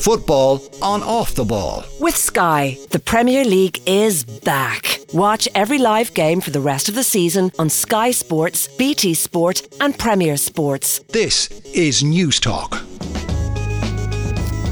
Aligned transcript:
Football 0.00 0.62
on 0.82 1.02
off 1.02 1.34
the 1.34 1.44
ball. 1.44 1.84
With 2.00 2.16
Sky, 2.16 2.76
the 2.90 2.98
Premier 2.98 3.44
League 3.44 3.80
is 3.86 4.24
back. 4.24 5.00
Watch 5.12 5.48
every 5.54 5.78
live 5.78 6.14
game 6.14 6.40
for 6.40 6.50
the 6.50 6.60
rest 6.60 6.88
of 6.88 6.94
the 6.94 7.02
season 7.02 7.50
on 7.58 7.68
Sky 7.68 8.10
Sports, 8.10 8.68
BT 8.68 9.14
Sport, 9.14 9.62
and 9.80 9.98
Premier 9.98 10.36
Sports. 10.36 11.00
This 11.08 11.48
is 11.72 12.02
News 12.02 12.40
Talk. 12.40 12.89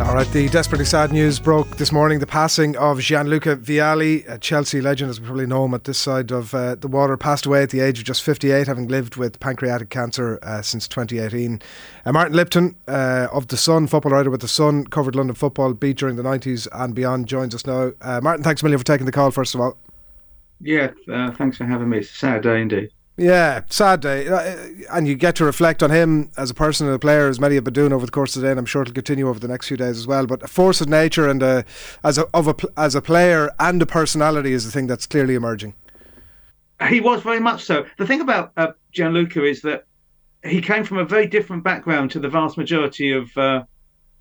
All 0.01 0.15
right, 0.15 0.29
the 0.29 0.49
desperately 0.49 0.85
sad 0.85 1.13
news 1.13 1.41
broke 1.41 1.77
this 1.77 1.91
morning. 1.91 2.21
The 2.21 2.27
passing 2.27 2.77
of 2.77 3.01
Gianluca 3.01 3.57
Vialli, 3.57 4.27
a 4.31 4.39
Chelsea 4.39 4.81
legend, 4.81 5.11
as 5.11 5.21
we 5.21 5.27
probably 5.27 5.47
know 5.47 5.65
him 5.65 5.75
at 5.75 5.85
this 5.85 5.99
side 5.99 6.31
of 6.31 6.55
uh, 6.55 6.77
the 6.77 6.87
water, 6.87 7.17
passed 7.17 7.47
away 7.47 7.65
at 7.65 7.71
the 7.71 7.81
age 7.81 7.99
of 7.99 8.05
just 8.05 8.23
58, 8.23 8.69
having 8.69 8.87
lived 8.87 9.17
with 9.17 9.41
pancreatic 9.41 9.91
cancer 9.91 10.39
uh, 10.43 10.63
since 10.63 10.87
2018. 10.87 11.61
Uh, 12.07 12.13
Martin 12.13 12.37
Lipton 12.37 12.77
uh, 12.87 13.27
of 13.33 13.49
The 13.49 13.57
Sun, 13.57 13.89
football 13.89 14.13
writer 14.13 14.31
with 14.31 14.41
The 14.41 14.49
Sun, 14.49 14.87
covered 14.87 15.17
London 15.17 15.35
football, 15.35 15.75
beat 15.75 15.99
during 15.99 16.15
the 16.15 16.23
90s 16.23 16.69
and 16.73 16.95
beyond, 16.95 17.27
joins 17.27 17.53
us 17.53 17.67
now. 17.67 17.91
Uh, 18.01 18.21
Martin, 18.23 18.45
thanks 18.45 18.63
a 18.63 18.65
million 18.65 18.79
for 18.79 18.85
taking 18.85 19.05
the 19.05 19.13
call, 19.13 19.33
first 19.33 19.57
of 19.57 19.61
all. 19.61 19.77
Yeah, 20.61 20.93
uh, 21.13 21.33
thanks 21.33 21.57
for 21.57 21.65
having 21.65 21.89
me. 21.89 21.99
It's 21.99 22.11
a 22.11 22.15
sad 22.15 22.43
day 22.43 22.63
indeed. 22.63 22.91
Yeah, 23.19 23.63
sad 23.69 24.01
day. 24.01 24.29
Uh, 24.29 24.57
and 24.93 25.09
you 25.09 25.17
get 25.17 25.35
to 25.37 25.45
reflect 25.45 25.83
on 25.83 25.91
him 25.91 26.31
as 26.37 26.51
a 26.51 26.55
person 26.55 26.87
and 26.87 26.95
a 26.95 27.01
player, 27.01 27.27
as 27.27 27.41
many 27.41 27.57
have 27.57 27.65
been 27.65 27.75
doing 27.75 27.93
over 27.93 28.07
the 28.07 28.13
course 28.13 28.37
of 28.37 28.43
the 28.43 28.47
day, 28.47 28.53
and 28.53 28.61
I'm 28.61 28.65
sure 28.65 28.83
it'll 28.83 28.95
continue 28.95 29.29
over 29.29 29.41
the 29.41 29.49
next 29.49 29.67
few 29.67 29.77
days 29.77 29.99
as 29.99 30.07
well. 30.07 30.25
But 30.25 30.45
a 30.45 30.47
force 30.47 30.81
of 30.81 30.89
nature 30.89 31.29
and 31.29 31.43
a, 31.43 31.65
as, 32.05 32.17
a, 32.17 32.27
of 32.33 32.47
a, 32.47 32.55
as 32.77 32.95
a 32.95 33.03
player 33.03 33.51
and 33.59 33.83
a 33.83 33.87
personality 33.87 34.53
is 34.53 34.65
the 34.65 34.71
thing 34.71 34.87
that's 34.87 35.05
clearly 35.05 35.35
emerging. 35.35 35.75
He 36.89 37.01
was 37.01 37.21
very 37.23 37.41
much 37.41 37.65
so. 37.65 37.87
The 37.99 38.07
thing 38.07 38.21
about 38.21 38.53
uh, 38.57 38.69
Gianluca 38.93 39.45
is 39.45 39.63
that 39.63 39.87
he 40.45 40.61
came 40.61 40.85
from 40.85 40.99
a 40.99 41.05
very 41.05 41.27
different 41.27 41.65
background 41.65 42.13
to 42.13 42.21
the 42.21 42.29
vast 42.29 42.57
majority 42.57 43.11
of 43.11 43.37
uh, 43.37 43.65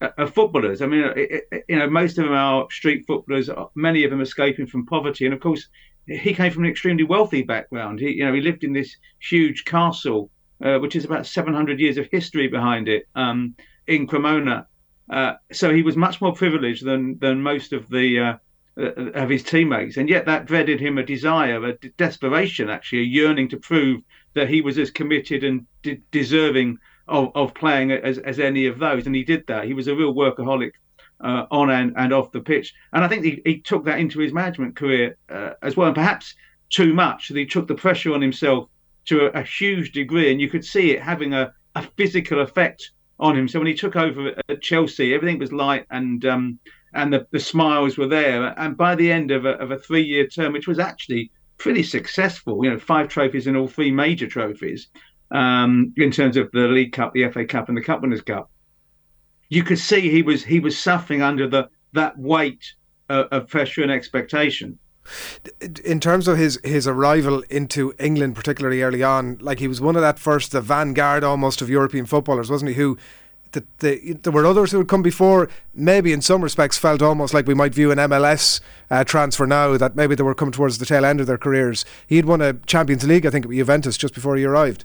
of 0.02 0.34
footballers. 0.34 0.82
I 0.82 0.88
mean, 0.88 1.04
it, 1.16 1.44
it, 1.52 1.66
you 1.70 1.78
know, 1.78 1.88
most 1.88 2.18
of 2.18 2.26
them 2.26 2.34
are 2.34 2.66
street 2.72 3.06
footballers. 3.06 3.48
Many 3.76 4.04
of 4.06 4.10
them 4.10 4.22
escaping 4.22 4.66
from 4.66 4.88
poverty, 4.88 5.26
and 5.26 5.36
of 5.36 5.40
course, 5.40 5.68
he 6.08 6.34
came 6.34 6.52
from 6.52 6.64
an 6.64 6.70
extremely 6.70 7.04
wealthy 7.04 7.44
background. 7.44 8.00
He, 8.00 8.12
you 8.12 8.26
know, 8.26 8.34
he 8.34 8.42
lived 8.42 8.64
in 8.64 8.74
this 8.74 8.96
huge 9.20 9.66
castle, 9.66 10.32
uh, 10.64 10.78
which 10.80 10.96
is 10.96 11.06
about 11.06 11.26
700 11.26 11.80
years 11.80 11.98
of 11.98 12.08
history 12.12 12.48
behind 12.48 12.88
it, 12.88 13.04
um, 13.16 13.56
in 13.88 14.08
Cremona. 14.08 14.68
Uh, 15.10 15.34
so 15.52 15.74
he 15.74 15.84
was 15.84 15.96
much 15.96 16.22
more 16.22 16.34
privileged 16.34 16.86
than 16.86 17.18
than 17.20 17.42
most 17.42 17.72
of 17.72 17.88
the 17.90 18.20
uh, 18.20 18.34
uh 18.78 19.12
of 19.14 19.30
his 19.30 19.44
teammates, 19.44 19.96
and 19.96 20.10
yet 20.10 20.26
that 20.26 20.48
bred 20.48 20.68
in 20.70 20.80
him 20.80 20.98
a 20.98 21.04
desire, 21.04 21.64
a 21.66 21.78
desperation, 21.98 22.70
actually, 22.70 23.00
a 23.00 23.04
yearning 23.04 23.48
to 23.50 23.58
prove 23.58 24.02
that 24.34 24.50
he 24.50 24.62
was 24.62 24.78
as 24.78 24.92
committed 24.92 25.44
and 25.44 25.66
de- 25.82 26.02
deserving 26.12 26.78
of, 27.08 27.32
of 27.36 27.54
playing 27.54 27.92
as, 27.92 28.18
as 28.20 28.40
any 28.40 28.66
of 28.66 28.80
those. 28.80 29.06
And 29.06 29.16
he 29.16 29.24
did 29.24 29.48
that. 29.48 29.64
He 29.64 29.74
was 29.74 29.88
a 29.88 29.96
real 29.96 30.14
workaholic 30.14 30.72
uh, 31.22 31.46
on 31.52 31.70
and, 31.70 31.94
and 31.98 32.14
off 32.14 32.32
the 32.32 32.40
pitch. 32.40 32.74
And 32.94 33.04
I 33.04 33.08
think 33.08 33.24
he, 33.24 33.42
he 33.46 33.62
took 33.62 33.86
that 33.86 34.00
into 34.00 34.20
his 34.20 34.34
management 34.34 34.76
career 34.76 35.18
uh, 35.30 35.52
as 35.62 35.76
well, 35.76 35.88
and 35.88 35.96
perhaps 35.96 36.36
too 36.70 36.94
much. 36.94 37.28
He 37.28 37.46
took 37.46 37.68
the 37.68 37.76
pressure 37.76 38.14
on 38.14 38.22
himself 38.22 38.70
to 39.06 39.28
a, 39.28 39.40
a, 39.40 39.44
huge 39.44 39.92
degree, 39.94 40.32
and 40.32 40.42
you 40.42 40.50
could 40.50 40.66
see 40.66 40.92
it 40.92 41.02
having 41.02 41.34
a, 41.34 41.54
a 41.76 41.82
physical 41.96 42.42
effect 42.42 42.92
on 43.20 43.38
him. 43.38 43.48
So 43.48 43.60
when 43.60 43.68
he 43.68 43.74
took 43.74 43.96
over 43.96 44.34
at 44.50 44.62
Chelsea, 44.62 45.14
everything 45.14 45.40
was 45.40 45.52
light 45.52 45.86
and 45.90 46.24
um, 46.26 46.60
and 46.94 47.14
the, 47.14 47.28
the 47.32 47.40
smiles 47.40 47.98
were 47.98 48.08
there. 48.08 48.58
And 48.60 48.76
by 48.78 48.96
the 48.96 49.12
end 49.12 49.32
of 49.32 49.46
a, 49.46 49.52
of 49.52 49.72
a 49.72 49.78
three 49.78 50.04
year 50.04 50.28
term, 50.28 50.54
which 50.54 50.68
was 50.68 50.80
actually 50.80 51.32
pretty 51.58 51.84
successful, 51.84 52.64
you 52.64 52.70
know, 52.70 52.80
five 52.80 53.08
trophies 53.08 53.48
in 53.48 53.56
all 53.56 53.68
three 53.68 53.92
major 53.92 54.28
trophies 54.28 54.88
um, 55.32 55.94
in 55.98 56.12
terms 56.12 56.38
of 56.38 56.50
the 56.52 56.68
League 56.68 56.94
Cup, 56.94 57.14
the 57.14 57.30
FA 57.30 57.46
Cup, 57.46 57.70
and 57.70 57.78
the 57.78 57.82
Cup 57.82 58.02
Winners' 58.02 58.22
Cup 58.22 58.50
you 59.50 59.64
could 59.64 59.80
see 59.80 60.10
he 60.10 60.22
was 60.22 60.44
he 60.44 60.60
was 60.60 60.78
suffering 60.78 61.22
under 61.22 61.48
the 61.48 61.70
that 61.94 62.18
weight 62.18 62.74
uh, 63.10 63.26
of 63.32 63.48
pressure 63.48 63.82
and 63.82 63.92
expectation. 63.92 64.78
In 65.86 66.00
terms 66.00 66.28
of 66.28 66.38
his 66.38 66.60
his 66.64 66.88
arrival 66.88 67.44
into 67.50 67.94
England, 67.98 68.36
particularly 68.36 68.82
early 68.82 69.04
on, 69.04 69.38
like 69.40 69.60
he 69.60 69.68
was 69.68 69.80
one 69.80 69.96
of 69.96 70.02
that 70.02 70.20
first, 70.20 70.52
the 70.52 70.62
vanguard 70.62 71.24
almost 71.24 71.62
of 71.62 71.70
European 71.70 72.06
footballers, 72.06 72.50
wasn't 72.50 72.70
he? 72.70 72.76
Who 72.76 72.98
the, 73.54 73.64
the, 73.80 74.14
there 74.14 74.34
were 74.34 74.46
others 74.46 74.72
who 74.72 74.78
had 74.78 74.88
come 74.88 75.02
before, 75.02 75.50
maybe 75.74 76.12
in 76.12 76.22
some 76.22 76.44
respects 76.44 76.78
felt 76.78 77.02
almost 77.02 77.34
like 77.34 77.48
we 77.48 77.54
might 77.54 77.74
view 77.74 77.92
an 77.92 77.98
MLS 77.98 78.60
uh, 78.92 79.06
transfer 79.06 79.48
now, 79.48 79.78
that 79.78 79.96
maybe 79.96 80.16
they 80.16 80.24
were 80.24 80.36
coming 80.36 80.52
towards 80.52 80.78
the 80.78 80.86
tail 80.86 81.06
end 81.06 81.22
of 81.22 81.28
their 81.28 81.38
careers. 81.38 81.86
He 82.06 82.18
had 82.18 82.26
won 82.26 82.42
a 82.42 82.54
Champions 82.54 83.06
League, 83.06 83.26
I 83.26 83.30
think, 83.30 83.46
at 83.46 83.52
Juventus 83.52 83.98
just 83.98 84.14
before 84.14 84.36
he 84.36 84.44
arrived. 84.44 84.84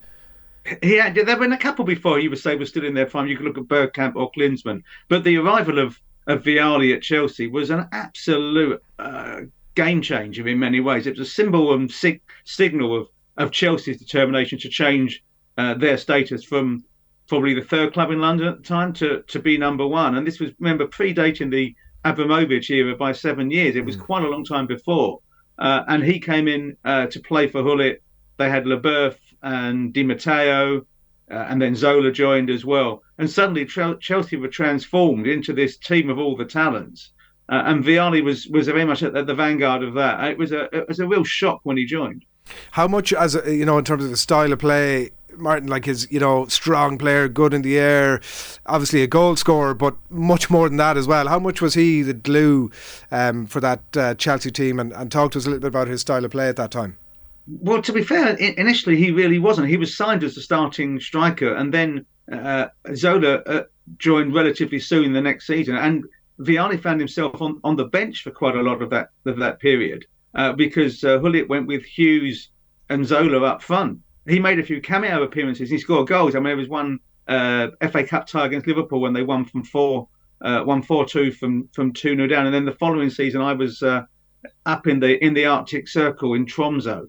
He 0.82 0.94
had, 0.94 1.14
there 1.14 1.26
have 1.26 1.40
been 1.40 1.52
a 1.52 1.58
couple 1.58 1.84
before 1.84 2.20
you 2.20 2.30
would 2.30 2.38
say 2.38 2.54
were 2.54 2.66
still 2.66 2.84
in 2.84 2.94
their 2.94 3.06
prime. 3.06 3.26
You 3.26 3.36
could 3.36 3.46
look 3.46 3.58
at 3.58 3.64
Bergkamp 3.64 4.14
or 4.14 4.30
Klinsmann. 4.30 4.82
But 5.08 5.24
the 5.24 5.36
arrival 5.38 5.78
of, 5.78 6.00
of 6.26 6.44
Vialli 6.44 6.94
at 6.94 7.02
Chelsea 7.02 7.48
was 7.48 7.70
an 7.70 7.88
absolute 7.92 8.82
uh, 8.98 9.40
game 9.74 10.02
changer 10.02 10.46
in 10.46 10.58
many 10.58 10.80
ways. 10.80 11.06
It 11.06 11.18
was 11.18 11.28
a 11.28 11.30
symbol 11.30 11.74
and 11.74 11.90
sig- 11.90 12.22
signal 12.44 13.00
of, 13.00 13.08
of 13.36 13.50
Chelsea's 13.50 13.98
determination 13.98 14.58
to 14.60 14.68
change 14.68 15.24
uh, 15.58 15.74
their 15.74 15.96
status 15.96 16.44
from 16.44 16.84
probably 17.28 17.54
the 17.54 17.62
third 17.62 17.92
club 17.92 18.10
in 18.10 18.20
London 18.20 18.46
at 18.48 18.58
the 18.58 18.62
time 18.62 18.92
to, 18.92 19.22
to 19.28 19.38
be 19.38 19.58
number 19.58 19.86
one. 19.86 20.16
And 20.16 20.26
this 20.26 20.38
was, 20.38 20.50
remember, 20.60 20.86
predating 20.86 21.50
the 21.50 21.74
Abramovich 22.04 22.70
era 22.70 22.96
by 22.96 23.12
seven 23.12 23.50
years. 23.50 23.74
It 23.74 23.84
was 23.84 23.96
mm. 23.96 24.02
quite 24.02 24.24
a 24.24 24.28
long 24.28 24.44
time 24.44 24.66
before. 24.66 25.20
Uh, 25.58 25.82
and 25.88 26.04
he 26.04 26.18
came 26.20 26.48
in 26.48 26.76
uh, 26.84 27.06
to 27.06 27.20
play 27.20 27.48
for 27.48 27.62
Gullit. 27.62 28.02
They 28.36 28.48
had 28.48 28.64
Leboeuf 28.64 29.16
and 29.42 29.92
Di 29.92 30.02
Matteo, 30.02 30.86
uh, 31.30 31.34
and 31.48 31.60
then 31.60 31.74
Zola 31.74 32.12
joined 32.12 32.50
as 32.50 32.64
well. 32.64 33.02
And 33.18 33.30
suddenly 33.30 33.64
Chelsea 33.66 34.36
were 34.36 34.48
transformed 34.48 35.26
into 35.26 35.52
this 35.52 35.76
team 35.76 36.10
of 36.10 36.18
all 36.18 36.36
the 36.36 36.44
talents. 36.44 37.10
Uh, 37.48 37.62
and 37.66 37.84
Vialli 37.84 38.22
was 38.22 38.46
was 38.48 38.66
very 38.66 38.84
much 38.84 39.02
at, 39.02 39.26
the 39.26 39.34
vanguard 39.34 39.82
of 39.82 39.94
that. 39.94 40.24
It 40.30 40.38
was 40.38 40.52
a 40.52 40.64
it 40.74 40.88
was 40.88 41.00
a 41.00 41.06
real 41.06 41.24
shock 41.24 41.60
when 41.64 41.76
he 41.76 41.84
joined. 41.84 42.24
How 42.72 42.88
much, 42.88 43.12
as 43.12 43.34
a, 43.34 43.54
you 43.54 43.64
know, 43.64 43.78
in 43.78 43.84
terms 43.84 44.04
of 44.04 44.10
the 44.10 44.16
style 44.16 44.52
of 44.52 44.58
play, 44.58 45.10
Martin, 45.36 45.68
like 45.68 45.84
his, 45.84 46.10
you 46.10 46.20
know, 46.20 46.46
strong 46.46 46.98
player, 46.98 47.28
good 47.28 47.54
in 47.54 47.62
the 47.62 47.78
air, 47.78 48.20
obviously 48.66 49.02
a 49.02 49.06
goal 49.06 49.36
scorer, 49.36 49.74
but 49.74 49.96
much 50.10 50.50
more 50.50 50.68
than 50.68 50.78
that 50.78 50.96
as 50.96 51.06
well. 51.06 51.28
How 51.28 51.38
much 51.38 51.60
was 51.60 51.74
he 51.74 52.02
the 52.02 52.14
glue 52.14 52.70
um, 53.10 53.46
for 53.46 53.60
that 53.60 53.96
uh, 53.96 54.14
Chelsea 54.14 54.50
team? 54.50 54.78
And, 54.78 54.92
and 54.92 55.10
talk 55.10 55.32
to 55.32 55.38
us 55.38 55.46
a 55.46 55.48
little 55.48 55.60
bit 55.60 55.68
about 55.68 55.88
his 55.88 56.00
style 56.00 56.24
of 56.24 56.30
play 56.30 56.48
at 56.48 56.56
that 56.56 56.70
time. 56.70 56.98
Well, 57.46 57.82
to 57.82 57.92
be 57.92 58.04
fair, 58.04 58.34
initially 58.36 58.96
he 58.96 59.10
really 59.10 59.38
wasn't. 59.38 59.68
He 59.68 59.76
was 59.76 59.96
signed 59.96 60.22
as 60.22 60.36
a 60.36 60.42
starting 60.42 61.00
striker, 61.00 61.54
and 61.54 61.74
then 61.74 62.06
uh, 62.30 62.68
Zola 62.94 63.36
uh, 63.46 63.62
joined 63.98 64.34
relatively 64.34 64.78
soon 64.78 65.12
the 65.12 65.20
next 65.20 65.46
season. 65.46 65.76
And 65.76 66.04
Vialli 66.40 66.80
found 66.80 67.00
himself 67.00 67.42
on, 67.42 67.60
on 67.64 67.76
the 67.76 67.86
bench 67.86 68.22
for 68.22 68.30
quite 68.30 68.56
a 68.56 68.62
lot 68.62 68.82
of 68.82 68.90
that 68.90 69.10
of 69.26 69.38
that 69.38 69.60
period 69.60 70.06
uh, 70.34 70.52
because 70.52 71.02
uh, 71.04 71.18
went 71.48 71.66
with 71.66 71.84
Hughes 71.84 72.48
and 72.88 73.06
Zola 73.06 73.44
up 73.44 73.62
front. 73.62 73.98
He 74.26 74.38
made 74.38 74.58
a 74.58 74.64
few 74.64 74.80
cameo 74.80 75.22
appearances. 75.22 75.68
He 75.68 75.78
scored 75.78 76.08
goals. 76.08 76.34
I 76.34 76.38
mean, 76.38 76.44
there 76.44 76.56
was 76.56 76.68
one 76.68 77.00
uh, 77.26 77.68
FA 77.90 78.04
Cup 78.04 78.26
tie 78.26 78.46
against 78.46 78.66
Liverpool 78.66 79.00
when 79.00 79.12
they 79.12 79.22
won 79.22 79.44
from 79.44 79.64
four, 79.64 80.08
uh, 80.40 80.60
one 80.60 80.82
four 80.82 81.04
two 81.04 81.32
from 81.32 81.68
from 81.72 81.92
two 81.92 82.14
0 82.14 82.28
down. 82.28 82.46
And 82.46 82.54
then 82.54 82.64
the 82.64 82.72
following 82.72 83.10
season, 83.10 83.40
I 83.40 83.52
was 83.52 83.82
uh, 83.82 84.02
up 84.64 84.86
in 84.86 85.00
the 85.00 85.22
in 85.24 85.34
the 85.34 85.46
Arctic 85.46 85.88
Circle 85.88 86.34
in 86.34 86.46
Tromso 86.46 87.08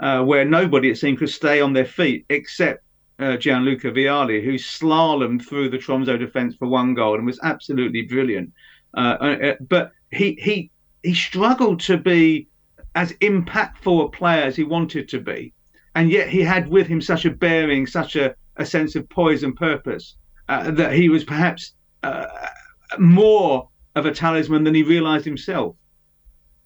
uh, 0.00 0.22
where 0.22 0.44
nobody, 0.44 0.90
it 0.90 0.98
seemed, 0.98 1.18
could 1.18 1.30
stay 1.30 1.60
on 1.60 1.72
their 1.72 1.84
feet 1.84 2.26
except 2.28 2.84
uh, 3.18 3.36
Gianluca 3.36 3.90
Vialli, 3.92 4.44
who 4.44 4.54
slalomed 4.54 5.46
through 5.46 5.70
the 5.70 5.78
Tromso 5.78 6.16
defence 6.16 6.56
for 6.56 6.68
one 6.68 6.94
goal 6.94 7.14
and 7.14 7.26
was 7.26 7.38
absolutely 7.42 8.02
brilliant. 8.02 8.52
Uh, 8.96 9.16
uh, 9.20 9.36
uh, 9.42 9.54
but 9.68 9.92
he 10.10 10.38
he 10.40 10.70
he 11.02 11.14
struggled 11.14 11.80
to 11.80 11.96
be 11.96 12.48
as 12.94 13.12
impactful 13.14 14.04
a 14.04 14.08
player 14.08 14.42
as 14.42 14.56
he 14.56 14.64
wanted 14.64 15.08
to 15.08 15.20
be, 15.20 15.52
and 15.94 16.10
yet 16.10 16.28
he 16.28 16.40
had 16.40 16.68
with 16.68 16.86
him 16.86 17.00
such 17.00 17.24
a 17.24 17.30
bearing, 17.30 17.86
such 17.86 18.16
a, 18.16 18.34
a 18.56 18.64
sense 18.64 18.94
of 18.94 19.08
poise 19.08 19.42
and 19.42 19.56
purpose 19.56 20.16
uh, 20.48 20.70
that 20.70 20.92
he 20.92 21.08
was 21.08 21.24
perhaps 21.24 21.74
more 22.98 23.68
of 23.96 24.06
a 24.06 24.12
talisman 24.12 24.64
than 24.64 24.74
he 24.74 24.82
realised 24.82 25.24
himself. 25.24 25.74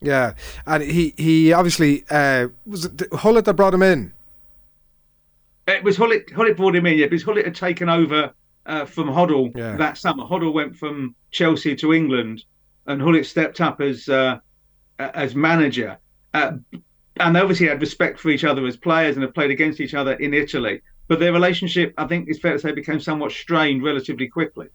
Yeah, 0.01 0.35
and 0.67 0.83
he 0.83 1.15
he 1.17 1.53
obviously 1.53 2.05
uh, 2.11 2.49
was 2.67 2.85
it 2.85 3.11
Gullit 3.11 3.45
that 3.47 3.55
brought 3.55 3.75
him 3.75 3.83
in. 3.83 4.13
It 5.67 5.83
was 5.83 5.99
Gullit. 5.99 6.33
Gullit 6.33 6.57
brought 6.57 6.77
him 6.77 6.87
in, 6.87 6.99
yeah, 6.99 7.07
because 7.07 7.25
Gullit 7.25 7.45
had 7.45 7.55
taken 7.55 7.89
over 7.89 8.33
uh, 8.67 8.85
from 8.85 9.09
Hoddle 9.09 9.57
yeah. 9.57 9.77
that 9.77 9.99
summer. 9.99 10.25
Hoddle 10.25 10.53
went 10.53 10.77
from 10.77 11.15
Chelsea 11.31 11.75
to 11.77 11.93
England, 11.93 12.45
and 12.87 13.01
Gullit 13.01 13.27
stepped 13.27 13.61
up 13.61 13.81
as 13.81 14.09
uh, 14.09 14.39
as 14.99 15.35
manager. 15.35 15.99
Uh, 16.33 16.53
and 17.21 17.35
they 17.35 17.41
obviously 17.41 17.67
had 17.67 17.81
respect 17.81 18.21
for 18.21 18.31
each 18.31 18.45
other 18.45 18.65
as 18.67 18.77
players 18.77 19.17
and 19.17 19.23
have 19.25 19.35
played 19.35 19.51
against 19.51 19.81
each 19.81 19.95
other 19.95 20.13
in 20.15 20.33
Italy. 20.33 20.81
But 21.09 21.19
their 21.19 21.33
relationship, 21.33 21.95
I 21.99 22.07
think, 22.07 22.29
it's 22.29 22.39
fair 22.39 22.53
to 22.53 22.59
say, 22.59 22.71
became 22.73 23.01
somewhat 23.01 23.33
strained 23.33 23.83
relatively 23.83 24.29
quickly. 24.29 24.69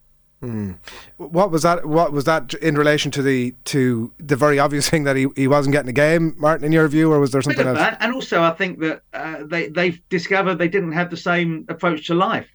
Hmm. 0.43 0.73
What 1.15 1.51
was 1.51 1.61
that? 1.61 1.85
What 1.85 2.11
was 2.11 2.25
that 2.25 2.53
in 2.55 2.75
relation 2.75 3.11
to 3.11 3.21
the 3.21 3.55
to 3.63 4.13
the 4.19 4.35
very 4.35 4.59
obvious 4.59 4.89
thing 4.89 5.05
that 5.05 5.15
he, 5.15 5.27
he 5.37 5.47
wasn't 5.47 5.71
getting 5.71 5.87
a 5.87 5.93
game, 5.93 6.35
Martin? 6.37 6.65
In 6.65 6.73
your 6.73 6.85
view, 6.89 7.13
or 7.13 7.19
was 7.21 7.31
there 7.31 7.41
something 7.41 7.65
else? 7.65 7.77
That. 7.77 7.95
And 8.01 8.13
also, 8.13 8.43
I 8.43 8.51
think 8.51 8.79
that 8.79 9.03
uh, 9.13 9.43
they 9.45 9.69
they've 9.69 10.01
discovered 10.09 10.55
they 10.55 10.67
didn't 10.67 10.91
have 10.91 11.09
the 11.09 11.15
same 11.15 11.65
approach 11.69 12.07
to 12.07 12.13
life. 12.13 12.49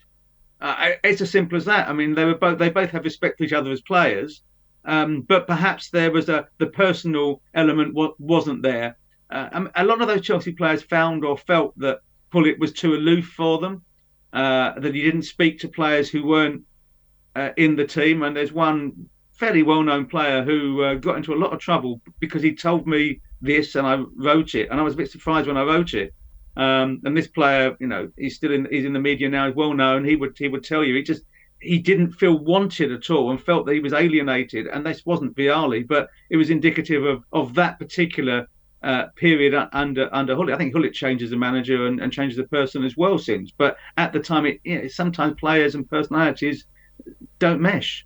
Uh, 0.61 0.91
it's 1.03 1.23
as 1.23 1.31
simple 1.31 1.57
as 1.57 1.65
that. 1.65 1.89
I 1.89 1.95
mean, 1.95 2.15
they 2.15 2.27
were 2.27 2.35
both 2.35 2.59
they 2.59 2.69
both 2.69 2.91
have 2.91 3.05
respect 3.05 3.39
for 3.39 3.45
each 3.45 3.55
other 3.55 3.71
as 3.71 3.81
players, 3.81 4.43
um, 4.85 5.23
but 5.23 5.47
perhaps 5.47 5.89
there 5.89 6.11
was 6.11 6.29
a 6.29 6.47
the 6.59 6.67
personal 6.67 7.41
element 7.55 7.97
wasn't 8.19 8.61
there. 8.61 8.99
Uh, 9.31 9.65
a 9.77 9.85
lot 9.85 10.03
of 10.03 10.09
those 10.09 10.21
Chelsea 10.21 10.53
players 10.53 10.83
found 10.83 11.25
or 11.25 11.39
felt 11.39 11.73
that 11.79 12.01
Gullit 12.31 12.59
was 12.59 12.75
too 12.75 12.93
aloof 12.93 13.33
for 13.35 13.59
them, 13.59 13.83
uh, 14.35 14.79
that 14.79 14.95
he 14.95 15.01
didn't 15.01 15.23
speak 15.23 15.59
to 15.61 15.69
players 15.69 16.11
who 16.11 16.27
weren't 16.27 16.65
uh, 17.37 17.51
in 17.57 17.77
the 17.77 17.87
team. 17.87 18.23
And 18.23 18.37
there's 18.37 18.53
one 18.53 19.09
fairly 19.33 19.63
well-known 19.63 20.07
player 20.07 20.43
who 20.43 20.83
uh, 20.83 20.95
got 20.95 21.17
into 21.17 21.33
a 21.33 21.37
lot 21.37 21.53
of 21.53 21.61
trouble 21.61 22.01
because 22.19 22.43
he 22.43 22.55
told 22.55 22.87
me 22.87 23.21
this 23.41 23.77
and 23.77 23.87
I 23.87 24.03
wrote 24.17 24.55
it, 24.55 24.69
and 24.71 24.81
I 24.81 24.83
was 24.83 24.95
a 24.95 24.97
bit 24.97 25.11
surprised 25.11 25.47
when 25.47 25.57
I 25.57 25.63
wrote 25.63 25.95
it. 25.95 26.13
Um, 26.57 27.01
and 27.05 27.17
this 27.17 27.29
player, 27.29 27.77
you 27.79 27.87
know, 27.87 28.11
he's 28.17 28.35
still 28.35 28.53
in 28.53 28.67
he's 28.71 28.85
in 28.85 28.93
the 28.93 28.99
media 28.99 29.29
now. 29.29 29.47
He's 29.47 29.55
well 29.55 29.75
known. 29.75 30.05
He 30.05 30.17
would 30.17 30.37
he 30.37 30.49
would 30.49 30.65
tell 30.65 30.83
you 30.83 30.97
he 30.97 31.03
just 31.03 31.23
he 31.61 31.79
didn't 31.79 32.13
feel 32.13 32.37
wanted 32.37 32.91
at 32.93 33.11
all 33.11 33.31
and 33.31 33.41
felt 33.41 33.67
that 33.67 33.75
he 33.75 33.81
was 33.81 33.93
alienated. 33.93 34.67
And 34.67 34.85
this 34.85 35.07
wasn't 35.07 35.37
Vialli, 35.37 35.87
but 35.87 36.09
it 36.31 36.37
was 36.37 36.51
indicative 36.51 37.05
of 37.05 37.23
of 37.33 37.55
that 37.55 37.79
particular 37.79 38.49
uh, 38.83 39.07
period 39.15 39.55
under 39.73 40.13
under 40.13 40.35
Gullit. 40.35 40.55
I 40.55 40.59
think 40.59 40.73
Gullit 40.73 40.95
changes 40.95 41.31
the 41.31 41.37
manager 41.37 41.87
and, 41.87 42.01
and 42.01 42.13
changes 42.13 42.37
the 42.37 42.45
person 42.45 42.85
as 42.85 42.97
well 42.97 43.19
since. 43.19 43.53
But 43.57 43.77
at 43.97 44.13
the 44.13 44.21
time, 44.21 44.45
it 44.47 44.61
you 44.65 44.83
know, 44.83 44.89
sometimes 44.89 45.35
players 45.39 45.77
and 45.77 45.89
personalities 45.89 46.65
don't 47.39 47.61
mesh 47.61 48.05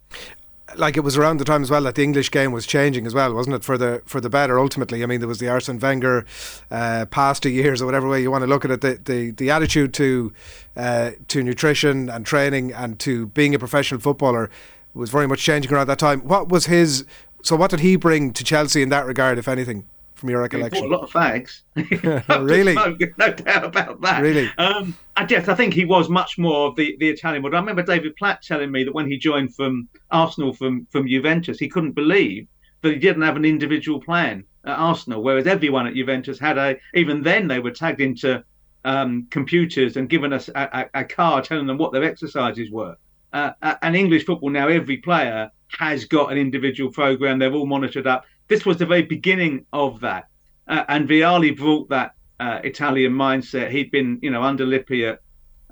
like 0.77 0.97
it 0.97 1.01
was 1.01 1.17
around 1.17 1.39
the 1.39 1.45
time 1.45 1.63
as 1.63 1.71
well 1.71 1.83
that 1.83 1.95
the 1.95 2.03
English 2.03 2.31
game 2.31 2.53
was 2.53 2.67
changing 2.67 3.07
as 3.07 3.15
well, 3.15 3.35
wasn't 3.35 3.57
it? 3.57 3.65
For 3.65 3.77
the 3.77 4.03
for 4.07 4.21
the 4.21 4.31
better 4.31 4.59
ultimately. 4.59 5.03
I 5.03 5.07
mean, 5.07 5.21
there 5.21 5.29
was 5.29 5.39
the 5.39 5.49
Arsene 5.49 5.79
Wenger 5.79 6.25
uh, 6.71 7.07
past 7.07 7.45
years 7.45 7.83
or 7.83 7.87
whatever 7.87 8.09
way 8.09 8.23
you 8.23 8.31
want 8.31 8.43
to 8.43 8.47
look 8.47 8.65
at 8.65 8.71
it. 8.71 8.81
The 8.81 8.99
the, 9.05 9.31
the 9.33 9.51
attitude 9.51 9.95
to 9.95 10.33
uh, 10.77 11.11
to 11.29 11.43
nutrition 11.43 12.09
and 12.09 12.25
training 12.25 12.73
and 12.73 12.99
to 13.01 13.27
being 13.27 13.55
a 13.55 13.59
professional 13.59 14.01
footballer 14.01 14.51
was 14.95 15.11
very 15.11 15.27
much 15.27 15.43
changing 15.43 15.73
around 15.73 15.89
that 15.89 15.99
time. 15.99 16.21
What 16.21 16.49
was 16.49 16.67
his? 16.67 17.05
So 17.43 17.57
what 17.57 17.71
did 17.71 17.81
he 17.81 17.97
bring 17.97 18.33
to 18.35 18.45
Chelsea 18.45 18.83
in 18.83 18.89
that 18.91 19.07
regard, 19.07 19.39
if 19.39 19.49
anything? 19.49 19.85
From 20.23 20.31
your 20.31 20.41
recollection? 20.41 20.85
a 20.85 20.89
lot 20.89 21.03
of 21.03 21.11
fags. 21.11 21.63
really? 22.47 22.75
no 23.19 23.33
doubt 23.33 23.65
about 23.65 24.01
that. 24.01 24.23
Really? 24.23 24.49
Um, 24.57 24.97
I 25.17 25.25
guess 25.25 25.49
I 25.49 25.55
think 25.55 25.75
he 25.75 25.85
was 25.85 26.09
much 26.09 26.39
more 26.39 26.69
of 26.69 26.77
the, 26.77 26.97
the 27.01 27.09
Italian 27.09 27.43
model. 27.43 27.57
I 27.57 27.61
remember 27.61 27.83
David 27.83 28.15
Platt 28.17 28.41
telling 28.41 28.71
me 28.71 28.85
that 28.85 28.95
when 28.95 29.11
he 29.11 29.19
joined 29.19 29.55
from 29.57 29.89
Arsenal 30.13 30.53
from, 30.53 30.87
from 30.91 31.09
Juventus, 31.09 31.59
he 31.59 31.69
couldn't 31.69 31.93
believe 31.93 32.47
that 32.83 32.93
he 32.93 32.99
didn't 33.01 33.23
have 33.23 33.35
an 33.35 33.45
individual 33.45 34.01
plan 34.01 34.45
at 34.65 34.79
Arsenal, 34.79 35.25
whereas 35.25 35.49
everyone 35.49 35.89
at 35.89 35.95
Juventus 35.95 36.39
had 36.39 36.57
a. 36.57 36.77
Even 36.95 37.23
then, 37.23 37.49
they 37.49 37.59
were 37.59 37.73
tagged 37.73 38.01
into 38.01 38.45
um, 38.85 39.27
computers 39.31 39.97
and 39.97 40.09
given 40.09 40.33
us 40.33 40.49
a, 40.49 40.89
a, 40.95 41.01
a, 41.01 41.05
card 41.05 41.45
telling 41.45 41.67
them 41.67 41.79
what 41.79 41.93
their 41.93 42.05
exercises 42.05 42.71
were. 42.71 42.97
Uh, 43.33 43.53
and 43.83 43.97
English 43.97 44.25
football 44.25 44.51
now, 44.51 44.69
every 44.69 44.99
player 44.99 45.51
has 45.79 46.05
got 46.05 46.31
an 46.31 46.39
individual 46.39 46.93
program. 46.93 47.39
They're 47.39 47.53
all 47.53 47.67
monitored 47.67 48.07
up 48.07 48.25
this 48.49 48.67
was 48.67 48.77
the 48.77 48.87
very 48.87 49.03
beginning 49.03 49.67
of 49.73 50.01
that. 50.01 50.29
Uh, 50.69 50.85
and 50.89 51.09
Vialli 51.09 51.57
brought 51.57 51.89
that 51.89 52.15
uh, 52.41 52.61
Italian 52.65 53.13
mindset. 53.13 53.71
He'd 53.71 53.91
been, 53.91 54.19
you 54.23 54.31
know, 54.31 54.43
under 54.43 54.67
Lippi 54.67 55.07
at, 55.07 55.21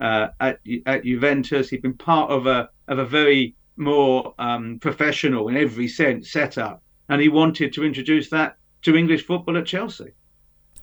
uh, 0.01 0.29
at, 0.41 0.61
at 0.87 1.05
Juventus. 1.05 1.69
He'd 1.69 1.83
been 1.83 1.95
part 1.95 2.31
of 2.31 2.47
a 2.47 2.69
of 2.89 2.99
a 2.99 3.05
very 3.05 3.55
more 3.77 4.35
um, 4.39 4.79
professional 4.81 5.49
in 5.49 5.57
every 5.57 5.89
sense 5.89 6.31
setup, 6.31 6.83
and 7.09 7.21
he 7.21 7.29
wanted 7.29 7.73
to 7.75 7.85
introduce 7.85 8.31
that 8.31 8.57
to 8.83 8.97
English 8.97 9.27
football 9.27 9.57
at 9.57 9.67
Chelsea. 9.67 10.13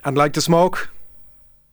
And 0.04 0.18
like 0.18 0.34
to 0.34 0.42
smoke. 0.42 0.90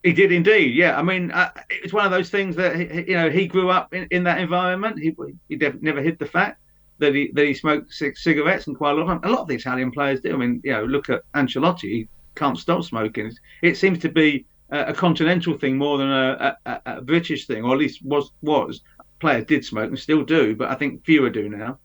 He 0.03 0.13
did 0.13 0.33
indeed, 0.33 0.75
yeah. 0.75 0.99
I 0.99 1.03
mean, 1.03 1.31
uh, 1.31 1.51
it's 1.71 1.93
one 1.93 2.05
of 2.05 2.11
those 2.11 2.29
things 2.29 2.57
that 2.57 2.77
you 3.09 3.15
know 3.15 3.31
he 3.31 3.47
grew 3.47 3.71
up 3.71 3.95
in, 3.95 4.07
in 4.11 4.25
that 4.25 4.39
environment. 4.39 4.99
He 4.99 5.15
he 5.49 5.57
never 5.57 6.03
hid 6.03 6.19
the 6.19 6.27
fact 6.27 6.61
that 6.99 7.15
he 7.15 7.31
that 7.33 7.47
he 7.47 7.55
smoked 7.55 7.93
six 7.93 8.23
cigarettes 8.23 8.67
and 8.67 8.77
quite 8.77 8.93
a 8.93 8.95
lot 8.95 9.03
of 9.03 9.09
them. 9.09 9.31
A 9.31 9.35
lot 9.35 9.43
of 9.43 9.49
the 9.49 9.55
Italian 9.55 9.91
players 9.91 10.21
do. 10.21 10.33
I 10.33 10.37
mean, 10.37 10.61
you 10.65 10.73
know, 10.73 10.85
look 10.85 11.11
at 11.11 11.23
Ancelotti; 11.35 11.91
he 11.91 12.09
can't 12.35 12.59
stop 12.59 12.85
smoking. 12.85 13.33
It 13.63 13.77
seems 13.77 13.99
to 14.01 14.09
be 14.09 14.47
a, 14.71 14.87
a 14.87 14.95
continental 14.95 15.57
thing 15.59 15.77
more 15.77 15.99
than 15.99 16.11
a, 16.11 16.57
a, 16.67 16.81
a, 16.87 17.01
British 17.01 17.47
thing, 17.47 17.65
or 17.65 17.73
at 17.73 17.79
least 17.79 18.05
was 18.05 18.33
was. 18.43 18.81
Players 19.21 19.47
did 19.47 19.65
smoke 19.65 19.89
and 19.89 19.99
still 19.99 20.25
do, 20.25 20.55
but 20.55 20.71
I 20.71 20.75
think 20.75 21.05
fewer 21.05 21.31
do 21.31 21.49
now. 21.49 21.79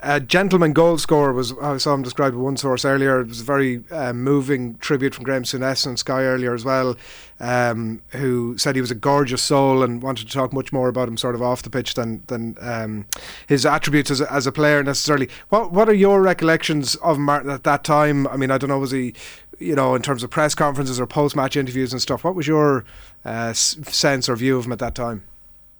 A 0.00 0.20
gentleman 0.20 0.72
goal 0.72 0.98
scorer 0.98 1.32
was 1.32 1.52
I 1.60 1.76
saw 1.76 1.94
him 1.94 2.02
described 2.02 2.34
by 2.34 2.42
one 2.42 2.56
source 2.56 2.84
earlier. 2.84 3.20
It 3.20 3.28
was 3.28 3.40
a 3.40 3.44
very 3.44 3.84
uh, 3.90 4.12
moving 4.12 4.76
tribute 4.78 5.14
from 5.14 5.24
Graham 5.24 5.44
Souness 5.44 5.86
on 5.86 5.96
Sky 5.96 6.24
earlier 6.24 6.54
as 6.54 6.64
well, 6.64 6.96
um, 7.38 8.02
who 8.08 8.58
said 8.58 8.74
he 8.74 8.80
was 8.80 8.90
a 8.90 8.96
gorgeous 8.96 9.42
soul 9.42 9.82
and 9.82 10.02
wanted 10.02 10.26
to 10.26 10.32
talk 10.32 10.52
much 10.52 10.72
more 10.72 10.88
about 10.88 11.08
him 11.08 11.16
sort 11.16 11.34
of 11.34 11.42
off 11.42 11.62
the 11.62 11.70
pitch 11.70 11.94
than 11.94 12.22
than 12.26 12.56
um, 12.60 13.06
his 13.46 13.64
attributes 13.64 14.10
as 14.10 14.20
a, 14.20 14.32
as 14.32 14.46
a 14.46 14.52
player 14.52 14.82
necessarily. 14.82 15.28
What 15.50 15.72
what 15.72 15.88
are 15.88 15.94
your 15.94 16.20
recollections 16.20 16.96
of 16.96 17.18
Martin 17.18 17.50
at 17.50 17.62
that 17.64 17.84
time? 17.84 18.26
I 18.26 18.36
mean, 18.36 18.50
I 18.50 18.58
don't 18.58 18.70
know, 18.70 18.78
was 18.78 18.90
he 18.90 19.14
you 19.58 19.76
know, 19.76 19.94
in 19.94 20.02
terms 20.02 20.22
of 20.22 20.30
press 20.30 20.54
conferences 20.54 20.98
or 20.98 21.06
post 21.06 21.36
match 21.36 21.56
interviews 21.56 21.92
and 21.92 22.02
stuff. 22.02 22.24
What 22.24 22.34
was 22.34 22.46
your 22.46 22.84
uh, 23.24 23.52
sense 23.52 24.28
or 24.28 24.36
view 24.36 24.58
of 24.58 24.66
him 24.66 24.72
at 24.72 24.80
that 24.80 24.94
time? 24.94 25.22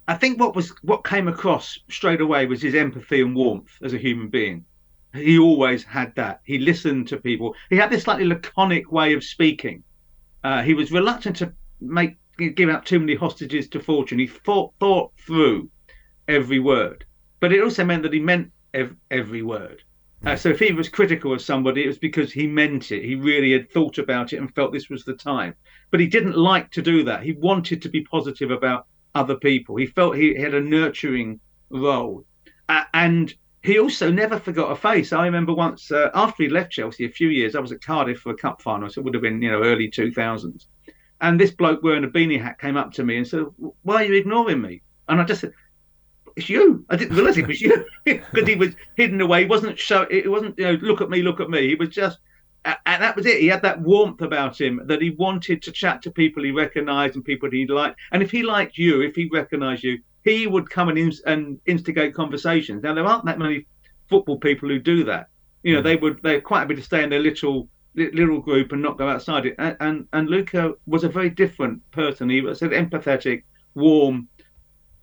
I 0.07 0.15
think 0.15 0.39
what 0.39 0.55
was 0.55 0.69
what 0.81 1.05
came 1.05 1.27
across 1.27 1.79
straight 1.89 2.19
away 2.19 2.45
was 2.45 2.61
his 2.61 2.75
empathy 2.75 3.21
and 3.21 3.35
warmth 3.35 3.71
as 3.81 3.93
a 3.93 3.97
human 3.97 4.27
being. 4.27 4.65
He 5.13 5.37
always 5.39 5.83
had 5.83 6.13
that. 6.15 6.41
He 6.43 6.57
listened 6.57 7.07
to 7.09 7.17
people. 7.17 7.55
He 7.69 7.77
had 7.77 7.89
this 7.89 8.03
slightly 8.03 8.25
laconic 8.25 8.91
way 8.91 9.13
of 9.13 9.23
speaking. 9.23 9.83
Uh, 10.43 10.61
he 10.61 10.73
was 10.73 10.91
reluctant 10.91 11.37
to 11.37 11.53
make 11.79 12.17
give 12.37 12.69
out 12.69 12.85
too 12.85 12.99
many 12.99 13.15
hostages 13.15 13.69
to 13.69 13.79
fortune. 13.79 14.19
He 14.19 14.27
thought 14.27 14.73
thought 14.79 15.13
through 15.19 15.69
every 16.27 16.59
word, 16.59 17.05
but 17.39 17.53
it 17.53 17.63
also 17.63 17.85
meant 17.85 18.03
that 18.03 18.13
he 18.13 18.19
meant 18.19 18.51
ev- 18.73 18.97
every 19.09 19.43
word. 19.43 19.83
Uh, 20.25 20.35
so 20.35 20.49
if 20.49 20.59
he 20.59 20.71
was 20.71 20.87
critical 20.89 21.33
of 21.33 21.41
somebody, 21.41 21.83
it 21.83 21.87
was 21.87 21.97
because 21.97 22.31
he 22.31 22.47
meant 22.47 22.91
it. 22.91 23.03
He 23.03 23.15
really 23.15 23.51
had 23.51 23.69
thought 23.71 23.97
about 23.97 24.33
it 24.33 24.37
and 24.37 24.53
felt 24.55 24.71
this 24.71 24.89
was 24.89 25.03
the 25.03 25.15
time. 25.15 25.53
But 25.91 25.99
he 25.99 26.07
didn't 26.07 26.37
like 26.37 26.71
to 26.71 26.81
do 26.81 27.03
that. 27.03 27.23
He 27.23 27.33
wanted 27.33 27.81
to 27.81 27.89
be 27.89 28.03
positive 28.05 28.49
about 28.49 28.87
other 29.15 29.35
people. 29.35 29.75
He 29.75 29.85
felt 29.85 30.15
he 30.15 30.35
had 30.35 30.53
a 30.53 30.61
nurturing 30.61 31.39
role. 31.69 32.25
Uh, 32.69 32.83
and 32.93 33.33
he 33.63 33.79
also 33.79 34.11
never 34.11 34.39
forgot 34.39 34.71
a 34.71 34.75
face. 34.75 35.13
I 35.13 35.25
remember 35.25 35.53
once 35.53 35.91
uh, 35.91 36.09
after 36.13 36.43
he 36.43 36.49
left 36.49 36.71
Chelsea 36.71 37.05
a 37.05 37.09
few 37.09 37.29
years, 37.29 37.55
I 37.55 37.59
was 37.59 37.71
at 37.71 37.81
Cardiff 37.81 38.19
for 38.19 38.31
a 38.31 38.37
cup 38.37 38.61
final, 38.61 38.89
so 38.89 38.99
it 38.99 39.05
would 39.05 39.13
have 39.13 39.23
been, 39.23 39.41
you 39.41 39.51
know, 39.51 39.63
early 39.63 39.89
2000s. 39.89 40.65
And 41.21 41.39
this 41.39 41.51
bloke 41.51 41.81
wearing 41.81 42.03
a 42.03 42.09
beanie 42.09 42.41
hat 42.41 42.59
came 42.59 42.75
up 42.75 42.91
to 42.93 43.03
me 43.03 43.17
and 43.17 43.27
said, 43.27 43.45
Why 43.83 44.03
are 44.03 44.03
you 44.03 44.15
ignoring 44.15 44.61
me? 44.61 44.81
And 45.07 45.21
I 45.21 45.23
just 45.23 45.41
said, 45.41 45.53
It's 46.35 46.49
you. 46.49 46.85
I 46.89 46.97
didn't 46.97 47.15
realize 47.15 47.37
it 47.37 47.47
was 47.47 47.61
you 47.61 47.85
because 48.03 48.47
he 48.47 48.55
was 48.55 48.75
hidden 48.97 49.21
away. 49.21 49.43
He 49.43 49.49
wasn't 49.49 49.79
show. 49.79 50.01
It 50.11 50.29
wasn't, 50.29 50.59
you 50.59 50.65
know, 50.65 50.73
look 50.81 50.99
at 50.99 51.09
me, 51.09 51.21
look 51.21 51.39
at 51.39 51.49
me. 51.49 51.67
He 51.69 51.75
was 51.75 51.89
just 51.89 52.19
and 52.65 53.03
that 53.03 53.15
was 53.15 53.25
it. 53.25 53.41
He 53.41 53.47
had 53.47 53.61
that 53.63 53.81
warmth 53.81 54.21
about 54.21 54.59
him 54.59 54.81
that 54.85 55.01
he 55.01 55.09
wanted 55.09 55.61
to 55.63 55.71
chat 55.71 56.01
to 56.03 56.11
people 56.11 56.43
he 56.43 56.51
recognised 56.51 57.15
and 57.15 57.25
people 57.25 57.49
he 57.51 57.67
liked. 57.67 57.99
And 58.11 58.23
if 58.23 58.31
he 58.31 58.43
liked 58.43 58.77
you, 58.77 59.01
if 59.01 59.15
he 59.15 59.29
recognised 59.31 59.83
you, 59.83 59.99
he 60.23 60.47
would 60.47 60.69
come 60.69 60.89
and, 60.89 60.97
ins- 60.97 61.21
and 61.21 61.59
instigate 61.65 62.13
conversations. 62.13 62.83
Now 62.83 62.93
there 62.93 63.05
aren't 63.05 63.25
that 63.25 63.39
many 63.39 63.65
football 64.07 64.37
people 64.37 64.69
who 64.69 64.79
do 64.79 65.03
that. 65.05 65.27
You 65.63 65.75
know, 65.75 65.81
mm. 65.81 65.83
they 65.83 65.95
would 65.97 66.21
they're 66.23 66.41
quite 66.41 66.59
happy 66.59 66.75
to 66.75 66.81
stay 66.81 67.03
in 67.03 67.09
their 67.09 67.19
little 67.19 67.67
little 67.95 68.39
group 68.39 68.71
and 68.71 68.81
not 68.81 68.97
go 68.97 69.09
outside 69.09 69.45
it. 69.45 69.55
And 69.59 69.75
and, 69.79 70.07
and 70.13 70.29
Luca 70.29 70.73
was 70.85 71.03
a 71.03 71.09
very 71.09 71.29
different 71.29 71.79
person. 71.91 72.29
He 72.29 72.41
was 72.41 72.61
an 72.61 72.69
empathetic, 72.69 73.43
warm, 73.75 74.29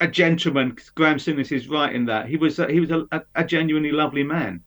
a 0.00 0.08
gentleman. 0.08 0.76
Graham 0.94 1.18
Souness 1.18 1.52
is 1.52 1.68
right 1.68 1.94
in 1.94 2.06
that. 2.06 2.26
He 2.26 2.36
was 2.36 2.58
a, 2.58 2.70
he 2.70 2.80
was 2.80 2.90
a, 2.90 3.22
a 3.34 3.44
genuinely 3.44 3.92
lovely 3.92 4.22
man 4.22 4.62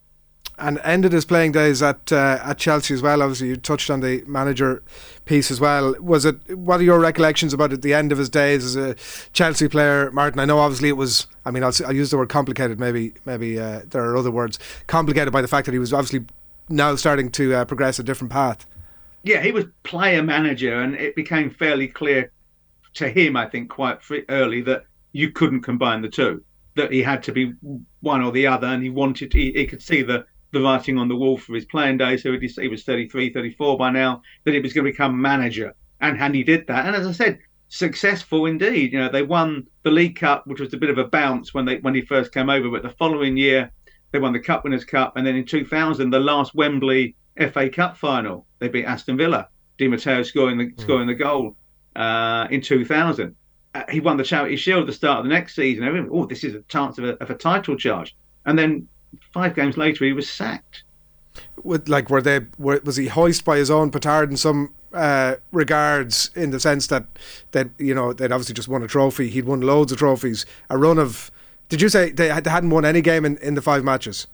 and 0.58 0.80
ended 0.84 1.12
his 1.12 1.26
playing 1.26 1.52
days 1.52 1.82
at 1.82 2.12
uh, 2.12 2.40
at 2.44 2.58
Chelsea 2.58 2.94
as 2.94 3.02
well. 3.02 3.22
Obviously, 3.22 3.50
you 3.50 3.56
touched 3.56 3.90
on 3.90 4.02
the 4.02 4.24
manager 4.26 4.84
piece 5.26 5.50
as 5.52 5.60
well. 5.60 5.96
Was 6.00 6.26
it? 6.26 6.58
What 6.58 6.80
are 6.80 6.84
your 6.84 7.00
recollections 7.00 7.54
about 7.54 7.74
at 7.74 7.82
the 7.82 7.94
end 7.94 8.12
of 8.12 8.18
his 8.18 8.30
days 8.30 8.64
as 8.64 8.76
a 8.76 8.96
Chelsea 9.34 9.68
player, 9.68 10.12
Martin? 10.12 10.40
I 10.40 10.46
know 10.46 10.60
obviously 10.60 10.90
it 10.90 10.98
was. 10.98 11.28
I 11.46 11.52
mean, 11.52 11.64
I'll, 11.64 11.74
I'll 11.86 11.96
use 11.96 12.12
the 12.12 12.18
word 12.18 12.30
complicated. 12.30 12.80
Maybe 12.80 13.14
maybe 13.26 13.60
uh, 13.60 13.82
there 13.86 14.04
are 14.04 14.16
other 14.16 14.32
words. 14.32 14.60
Complicated 14.88 15.34
by 15.34 15.42
the 15.42 15.48
fact 15.48 15.66
that 15.66 15.74
he 15.74 15.80
was 15.80 15.94
obviously 15.94 16.26
now 16.70 16.96
starting 16.96 17.32
to 17.32 17.56
uh, 17.56 17.66
progress 17.66 18.00
a 18.00 18.04
different 18.04 18.32
path. 18.32 18.66
Yeah, 19.24 19.42
he 19.42 19.52
was 19.52 19.66
player 19.84 20.22
manager, 20.22 20.82
and 20.82 20.96
it 20.96 21.16
became 21.16 21.50
fairly 21.50 21.88
clear 21.88 22.32
to 22.96 23.10
him, 23.10 23.36
I 23.36 23.48
think, 23.48 23.70
quite 23.70 24.00
early 24.30 24.62
that 24.64 24.86
you 25.14 25.32
couldn't 25.32 25.62
combine 25.62 26.02
the 26.02 26.10
two. 26.10 26.44
That 26.76 26.92
he 26.92 27.02
had 27.04 27.24
to 27.24 27.32
be 27.32 27.54
one 28.02 28.22
or 28.22 28.32
the 28.32 28.48
other, 28.48 28.68
and 28.68 28.84
he 28.84 28.90
wanted. 28.90 29.32
He, 29.32 29.52
he 29.54 29.66
could 29.66 29.82
see 29.82 30.02
the 30.02 30.26
the 30.54 30.62
writing 30.62 30.98
on 30.98 31.10
the 31.10 31.16
wall 31.16 31.38
for 31.38 31.54
his 31.54 31.66
playing 31.66 31.98
days. 31.98 32.24
So 32.24 32.38
he 32.38 32.68
was 32.68 32.84
33, 32.84 33.34
34 33.34 33.78
by 33.78 33.90
now, 33.92 34.22
that 34.46 34.54
he 34.54 34.60
was 34.60 34.72
going 34.72 34.86
to 34.86 34.92
become 34.92 35.22
manager. 35.22 35.76
And, 36.00 36.18
and 36.20 36.34
he 36.34 36.44
did 36.44 36.68
that. 36.68 36.86
And 36.86 36.96
as 36.96 37.08
I 37.08 37.12
said, 37.12 37.40
successful 37.74 38.46
indeed. 38.46 38.94
You 38.94 39.00
know, 39.00 39.10
they 39.10 39.24
won 39.24 39.66
the 39.84 39.92
League 39.92 40.16
Cup, 40.16 40.46
which 40.46 40.60
was 40.60 40.74
a 40.74 40.78
bit 40.78 40.92
of 40.92 40.98
a 40.98 41.06
bounce 41.06 41.54
when 41.54 41.66
they 41.66 41.78
when 41.78 41.96
he 41.96 42.02
first 42.02 42.32
came 42.32 42.50
over. 42.50 42.70
But 42.70 42.84
the 42.84 42.90
following 42.90 43.36
year, 43.36 43.72
they 44.12 44.20
won 44.20 44.34
the 44.34 44.40
Cup 44.40 44.64
Winners' 44.64 44.86
Cup, 44.86 45.18
and 45.18 45.26
then 45.26 45.36
in 45.36 45.46
2000, 45.46 46.10
the 46.10 46.20
last 46.20 46.54
Wembley 46.54 47.16
FA 47.52 47.70
Cup 47.70 47.98
final, 47.98 48.46
they 48.60 48.70
beat 48.70 48.86
Aston 48.86 49.18
Villa. 49.18 49.50
Di 49.80 49.88
Matteo 49.88 50.22
scoring 50.22 50.60
the 50.60 50.66
mm. 50.68 50.80
scoring 50.80 51.08
the 51.08 51.16
goal 51.16 51.58
uh, 51.96 52.48
in 52.52 52.62
2000. 52.62 53.36
uh, 53.74 53.84
he 53.90 54.00
won 54.00 54.18
the 54.18 54.24
Charity 54.24 54.56
Shield 54.56 54.82
at 54.82 54.88
the 54.88 54.94
start 54.94 55.20
of 55.20 55.26
the 55.26 55.30
next 55.30 55.56
season. 55.56 55.84
Everyone, 55.84 56.10
oh, 56.14 56.26
this 56.26 56.44
is 56.44 56.54
a 56.54 56.62
chance 56.64 57.00
of 57.00 57.06
a, 57.06 57.14
of 57.24 57.32
a 57.32 57.36
title 57.36 57.76
charge. 57.76 58.16
And 58.46 58.58
then 58.58 58.88
five 59.34 59.56
games 59.56 59.78
later, 59.78 60.06
he 60.06 60.13
was 60.13 60.30
sacked. 60.30 60.84
With 61.63 61.90
like, 61.90 62.10
were 62.10 62.22
they? 62.22 62.42
Were, 62.58 62.80
was 62.84 62.96
he 62.96 63.08
hoist 63.08 63.44
by 63.44 63.58
his 63.58 63.72
own 63.72 63.90
petard 63.90 64.30
in 64.30 64.38
some 64.38 64.74
uh, 64.94 65.36
regards? 65.52 66.30
In 66.36 66.52
the 66.52 66.60
sense 66.60 66.88
that 66.88 67.06
that 67.52 67.70
you 67.78 67.94
know 67.94 68.13
they'd 68.13 68.32
obviously 68.32 68.54
just 68.54 68.68
won 68.68 68.84
a 68.84 68.88
trophy. 68.88 69.30
He'd 69.30 69.46
won 69.46 69.62
loads 69.62 69.92
of 69.92 69.98
trophies. 69.98 70.46
A 70.70 70.78
run 70.78 71.00
of. 71.00 71.32
Did 71.70 71.82
you 71.82 71.90
say 71.90 72.12
they 72.12 72.28
hadn't 72.28 72.70
won 72.70 72.86
any 72.86 73.02
game 73.02 73.25
in, 73.25 73.38
in 73.38 73.56
the 73.56 73.62
five 73.62 73.84
matches? 73.84 74.28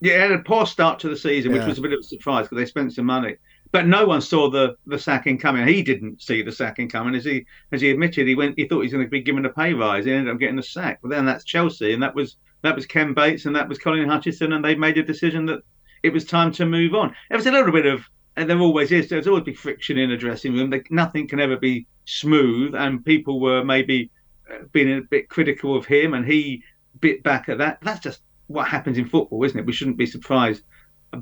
Yeah, 0.00 0.14
it 0.14 0.30
had 0.30 0.32
a 0.32 0.38
poor 0.38 0.66
start 0.66 0.98
to 1.00 1.08
the 1.08 1.16
season, 1.16 1.52
which 1.52 1.60
yeah. 1.60 1.68
was 1.68 1.78
a 1.78 1.82
bit 1.82 1.92
of 1.92 2.00
a 2.00 2.02
surprise 2.02 2.44
because 2.46 2.56
they 2.56 2.66
spent 2.66 2.94
some 2.94 3.06
money. 3.06 3.36
But 3.70 3.86
no 3.86 4.06
one 4.06 4.20
saw 4.20 4.50
the 4.50 4.76
the 4.86 4.98
sacking 4.98 5.38
coming. 5.38 5.66
He 5.68 5.82
didn't 5.82 6.20
see 6.22 6.42
the 6.42 6.50
sacking 6.50 6.88
coming, 6.88 7.14
as 7.14 7.24
he 7.24 7.46
as 7.70 7.80
he 7.80 7.90
admitted. 7.90 8.26
He 8.26 8.34
went. 8.34 8.58
He 8.58 8.66
thought 8.66 8.80
he 8.80 8.86
was 8.86 8.92
going 8.92 9.04
to 9.04 9.10
be 9.10 9.22
given 9.22 9.44
a 9.44 9.50
pay 9.50 9.74
rise. 9.74 10.06
He 10.06 10.12
ended 10.12 10.32
up 10.32 10.40
getting 10.40 10.56
the 10.56 10.62
sack. 10.62 10.98
But 11.02 11.10
then 11.10 11.26
that's 11.26 11.44
Chelsea, 11.44 11.92
and 11.92 12.02
that 12.02 12.14
was 12.14 12.36
that 12.62 12.74
was 12.74 12.86
Ken 12.86 13.14
Bates, 13.14 13.46
and 13.46 13.56
that 13.56 13.68
was 13.68 13.78
Colin 13.78 14.08
Hutchinson, 14.08 14.52
and 14.52 14.64
they 14.64 14.74
made 14.74 14.98
a 14.98 15.02
decision 15.02 15.46
that 15.46 15.62
it 16.02 16.12
was 16.12 16.24
time 16.24 16.52
to 16.52 16.66
move 16.66 16.94
on. 16.94 17.14
There 17.28 17.38
was 17.38 17.46
a 17.46 17.52
little 17.52 17.72
bit 17.72 17.86
of, 17.86 18.04
and 18.36 18.48
there 18.48 18.60
always 18.60 18.92
is. 18.92 19.08
There's 19.08 19.26
always 19.26 19.44
be 19.44 19.54
friction 19.54 19.98
in 19.98 20.10
a 20.10 20.16
dressing 20.16 20.54
room. 20.54 20.72
nothing 20.90 21.28
can 21.28 21.40
ever 21.40 21.56
be 21.56 21.86
smooth, 22.04 22.74
and 22.74 23.04
people 23.04 23.40
were 23.40 23.64
maybe 23.64 24.10
uh, 24.50 24.64
being 24.72 24.98
a 24.98 25.02
bit 25.02 25.28
critical 25.28 25.76
of 25.76 25.86
him, 25.86 26.14
and 26.14 26.26
he 26.26 26.62
bit 27.00 27.22
back 27.22 27.48
at 27.48 27.58
that. 27.58 27.78
That's 27.82 28.00
just 28.00 28.20
what 28.46 28.68
happens 28.68 28.98
in 28.98 29.08
football, 29.08 29.44
isn't 29.44 29.58
it? 29.58 29.66
We 29.66 29.72
shouldn't 29.72 29.96
be 29.96 30.06
surprised 30.06 30.62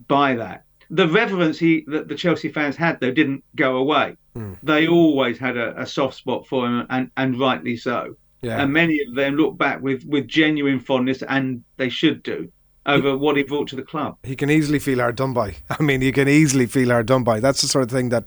by 0.06 0.34
that 0.34 0.64
the 0.90 1.08
reverence 1.08 1.58
he 1.58 1.84
that 1.88 2.08
the 2.08 2.14
Chelsea 2.14 2.48
fans 2.48 2.76
had 2.76 3.00
though 3.00 3.10
didn't 3.10 3.44
go 3.54 3.76
away. 3.76 4.16
Mm. 4.34 4.56
They 4.62 4.88
always 4.88 5.38
had 5.38 5.56
a, 5.56 5.82
a, 5.82 5.86
soft 5.86 6.16
spot 6.16 6.46
for 6.46 6.66
him, 6.66 6.86
and 6.88 7.10
and 7.16 7.38
rightly 7.38 7.76
so. 7.76 8.16
Yeah. 8.42 8.62
And 8.62 8.72
many 8.72 9.00
of 9.02 9.14
them 9.14 9.34
look 9.34 9.58
back 9.58 9.80
with 9.82 10.04
with 10.04 10.28
genuine 10.28 10.80
fondness, 10.80 11.22
and 11.22 11.64
they 11.76 11.88
should 11.88 12.22
do 12.22 12.50
over 12.86 13.16
what 13.16 13.36
he 13.36 13.42
brought 13.42 13.68
to 13.68 13.76
the 13.76 13.82
club. 13.82 14.16
He 14.22 14.34
can 14.34 14.48
easily 14.48 14.78
feel 14.78 14.98
hard 14.98 15.16
done 15.16 15.34
by. 15.34 15.56
I 15.70 15.82
mean, 15.82 16.00
you 16.00 16.12
can 16.12 16.26
easily 16.28 16.66
feel 16.66 16.88
hard 16.88 17.06
done 17.06 17.22
by. 17.22 17.38
That's 17.40 17.60
the 17.60 17.68
sort 17.68 17.84
of 17.84 17.90
thing 17.90 18.08
that 18.08 18.24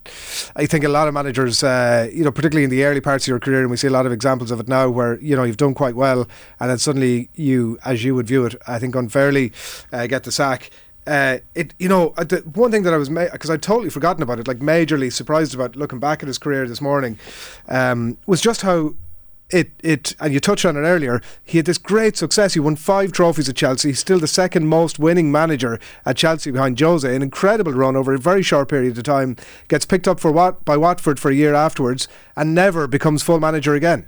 I 0.56 0.68
think 0.68 0.84
a 0.84 0.90
lot 0.90 1.08
of 1.08 1.14
managers, 1.14 1.64
uh, 1.64 2.10
you 2.14 2.24
know, 2.24 2.32
particularly 2.32 2.66
in 2.66 2.70
the 2.70 2.84
early 2.84 3.02
parts 3.02 3.24
of 3.26 3.30
your 3.30 3.40
career, 3.40 3.62
and 3.62 3.72
we 3.72 3.78
see 3.78 3.88
a 3.88 3.92
lot 3.92 4.06
of 4.06 4.12
examples 4.12 4.52
of 4.52 4.60
it 4.60 4.68
now, 4.68 4.90
where 4.90 5.20
you 5.20 5.36
know 5.36 5.44
you've 5.44 5.58
done 5.58 5.74
quite 5.74 5.96
well, 5.96 6.28
and 6.60 6.70
then 6.70 6.78
suddenly 6.78 7.30
you, 7.36 7.80
as 7.84 8.04
you 8.04 8.16
would 8.16 8.28
view 8.28 8.46
it, 8.46 8.56
I 8.68 8.80
think 8.80 8.96
unfairly, 8.96 9.52
uh, 9.92 10.08
get 10.08 10.24
the 10.24 10.32
sack 10.32 10.70
uh, 11.08 11.40
it 11.56 11.74
you 11.80 11.90
know 11.90 12.14
uh, 12.18 12.24
the 12.24 12.38
one 12.54 12.72
thing 12.72 12.84
that 12.84 12.94
I 12.94 12.98
was 12.98 13.10
because 13.10 13.50
ma- 13.50 13.54
I'd 13.54 13.64
totally 13.64 13.90
forgotten 13.90 14.22
about 14.22 14.40
it, 14.40 14.48
like 14.48 14.60
majorly 14.60 15.12
surprised 15.12 15.56
about 15.56 15.76
looking 15.76 16.00
back 16.00 16.22
at 16.22 16.28
his 16.28 16.38
career 16.38 16.68
this 16.68 16.82
morning, 16.82 17.18
um, 17.68 18.18
was 18.28 18.42
just 18.42 18.62
how 18.62 18.94
it 19.54 19.72
it 19.84 20.16
and 20.20 20.34
you 20.34 20.40
touched 20.40 20.66
on 20.66 20.78
it 20.78 20.82
earlier. 20.82 21.22
He 21.44 21.58
had 21.58 21.66
this 21.66 21.78
great 21.78 22.18
success. 22.18 22.54
He 22.54 22.60
won 22.60 22.76
five 22.76 23.12
trophies 23.12 23.50
at 23.50 23.56
Chelsea. 23.56 23.90
He's 23.90 24.00
still 24.00 24.20
the 24.20 24.28
second 24.28 24.68
most 24.68 25.00
winning 25.00 25.32
manager 25.32 25.80
at 26.06 26.18
Chelsea 26.18 26.52
behind 26.52 26.80
Jose. 26.80 27.16
An 27.16 27.22
incredible 27.22 27.74
run 27.74 27.96
over 27.96 28.14
a 28.14 28.18
very 28.18 28.44
short 28.44 28.70
period 28.70 28.98
of 28.98 29.04
time. 29.04 29.36
Gets 29.68 29.86
picked 29.86 30.08
up 30.08 30.20
for 30.20 30.32
Wat 30.32 30.64
by 30.66 30.78
Watford 30.78 31.20
for 31.20 31.30
a 31.30 31.36
year 31.36 31.54
afterwards, 31.54 32.08
and 32.36 32.56
never 32.56 32.88
becomes 32.88 33.24
full 33.24 33.40
manager 33.40 33.76
again. 33.76 34.08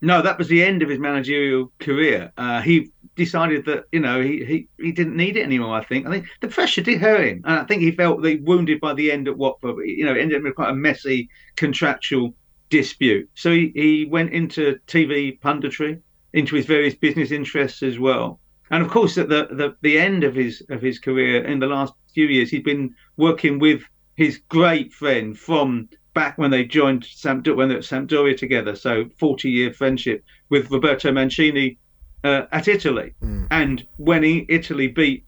No, 0.00 0.20
that 0.20 0.38
was 0.38 0.48
the 0.48 0.62
end 0.62 0.82
of 0.82 0.90
his 0.90 0.98
managerial 0.98 1.72
career. 1.78 2.30
Uh, 2.36 2.60
he 2.60 2.90
decided 3.16 3.64
that 3.66 3.84
you 3.92 4.00
know 4.00 4.20
he, 4.20 4.44
he 4.44 4.68
he 4.78 4.92
didn't 4.92 5.16
need 5.16 5.36
it 5.36 5.44
anymore. 5.44 5.74
I 5.74 5.84
think 5.84 6.06
I 6.06 6.10
think 6.10 6.26
the 6.40 6.48
pressure 6.48 6.82
did 6.82 7.00
hurt 7.00 7.26
him, 7.26 7.42
and 7.44 7.60
I 7.60 7.64
think 7.64 7.80
he 7.80 7.90
felt 7.90 8.22
they 8.22 8.36
wounded 8.36 8.80
by 8.80 8.92
the 8.94 9.10
end 9.10 9.28
at 9.28 9.38
Watford. 9.38 9.76
You 9.84 10.04
know, 10.04 10.14
it 10.14 10.20
ended 10.20 10.38
up 10.38 10.44
with 10.44 10.56
quite 10.56 10.70
a 10.70 10.74
messy 10.74 11.28
contractual 11.56 12.34
dispute. 12.70 13.28
So 13.34 13.50
he, 13.52 13.72
he 13.74 14.04
went 14.04 14.32
into 14.32 14.78
TV 14.86 15.38
punditry, 15.40 16.00
into 16.32 16.56
his 16.56 16.66
various 16.66 16.94
business 16.94 17.30
interests 17.30 17.82
as 17.82 17.98
well. 17.98 18.40
And 18.70 18.82
of 18.82 18.90
course, 18.90 19.18
at 19.18 19.28
the, 19.28 19.46
the 19.50 19.76
the 19.82 19.98
end 19.98 20.24
of 20.24 20.34
his 20.34 20.62
of 20.70 20.80
his 20.80 20.98
career 20.98 21.44
in 21.44 21.58
the 21.60 21.66
last 21.66 21.92
few 22.12 22.26
years, 22.26 22.50
he'd 22.50 22.64
been 22.64 22.94
working 23.16 23.58
with 23.58 23.82
his 24.16 24.40
great 24.48 24.92
friend 24.92 25.38
from 25.38 25.88
back 26.14 26.38
when 26.38 26.50
they 26.50 26.64
joined 26.64 27.02
Sampdoria, 27.02 27.56
when 27.56 27.68
they 27.68 27.74
were 27.74 27.80
at 27.80 27.84
Sampdoria 27.84 28.36
together. 28.36 28.74
So 28.74 29.06
40 29.18 29.50
year 29.50 29.72
friendship 29.72 30.24
with 30.48 30.70
Roberto 30.70 31.12
Mancini 31.12 31.78
uh, 32.22 32.46
at 32.52 32.68
Italy. 32.68 33.14
Mm. 33.22 33.48
And 33.50 33.86
when 33.96 34.22
he, 34.22 34.46
Italy 34.48 34.88
beat 34.88 35.24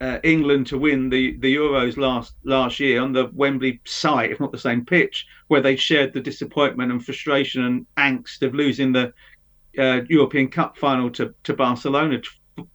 uh, 0.00 0.18
England 0.22 0.66
to 0.66 0.78
win 0.78 1.08
the, 1.08 1.36
the 1.38 1.54
Euros 1.54 1.96
last 1.96 2.34
last 2.44 2.80
year 2.80 3.00
on 3.00 3.12
the 3.12 3.30
Wembley 3.32 3.80
site, 3.84 4.30
if 4.30 4.40
not 4.40 4.52
the 4.52 4.58
same 4.58 4.84
pitch, 4.84 5.26
where 5.48 5.60
they 5.60 5.76
shared 5.76 6.12
the 6.12 6.20
disappointment 6.20 6.90
and 6.90 7.04
frustration 7.04 7.64
and 7.64 7.86
angst 7.96 8.42
of 8.42 8.54
losing 8.54 8.92
the 8.92 9.12
uh, 9.78 10.00
European 10.08 10.48
Cup 10.48 10.76
final 10.76 11.10
to, 11.10 11.34
to 11.44 11.54
Barcelona 11.54 12.20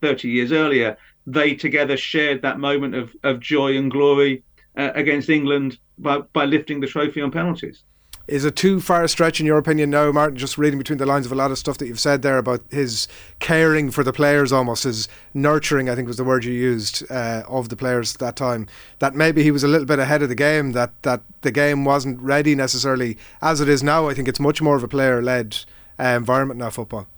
30 0.00 0.28
years 0.28 0.52
earlier, 0.52 0.96
they 1.26 1.54
together 1.54 1.96
shared 1.96 2.42
that 2.42 2.58
moment 2.58 2.94
of, 2.94 3.14
of 3.22 3.40
joy 3.40 3.76
and 3.76 3.90
glory 3.90 4.42
uh, 4.76 4.90
against 4.94 5.28
England 5.28 5.78
by, 5.98 6.18
by 6.32 6.44
lifting 6.44 6.80
the 6.80 6.86
trophy 6.86 7.20
on 7.20 7.30
penalties. 7.30 7.84
Is 8.30 8.44
it 8.44 8.54
too 8.54 8.80
far 8.80 9.02
a 9.02 9.08
stretch, 9.08 9.40
in 9.40 9.46
your 9.46 9.58
opinion, 9.58 9.90
now, 9.90 10.12
Martin? 10.12 10.38
Just 10.38 10.56
reading 10.56 10.78
between 10.78 10.98
the 10.98 11.04
lines 11.04 11.26
of 11.26 11.32
a 11.32 11.34
lot 11.34 11.50
of 11.50 11.58
stuff 11.58 11.78
that 11.78 11.88
you've 11.88 11.98
said 11.98 12.22
there 12.22 12.38
about 12.38 12.60
his 12.70 13.08
caring 13.40 13.90
for 13.90 14.04
the 14.04 14.12
players, 14.12 14.52
almost 14.52 14.84
his 14.84 15.08
nurturing, 15.34 15.90
I 15.90 15.96
think 15.96 16.06
was 16.06 16.16
the 16.16 16.22
word 16.22 16.44
you 16.44 16.52
used, 16.52 17.10
uh, 17.10 17.42
of 17.48 17.70
the 17.70 17.76
players 17.76 18.14
at 18.14 18.20
that 18.20 18.36
time. 18.36 18.68
That 19.00 19.16
maybe 19.16 19.42
he 19.42 19.50
was 19.50 19.64
a 19.64 19.68
little 19.68 19.84
bit 19.84 19.98
ahead 19.98 20.22
of 20.22 20.28
the 20.28 20.36
game. 20.36 20.70
That 20.72 20.92
that 21.02 21.22
the 21.40 21.50
game 21.50 21.84
wasn't 21.84 22.20
ready 22.20 22.54
necessarily 22.54 23.18
as 23.42 23.60
it 23.60 23.68
is 23.68 23.82
now. 23.82 24.08
I 24.08 24.14
think 24.14 24.28
it's 24.28 24.38
much 24.38 24.62
more 24.62 24.76
of 24.76 24.84
a 24.84 24.88
player-led 24.88 25.58
uh, 25.98 26.04
environment 26.04 26.60
now. 26.60 26.70
Football. 26.70 27.08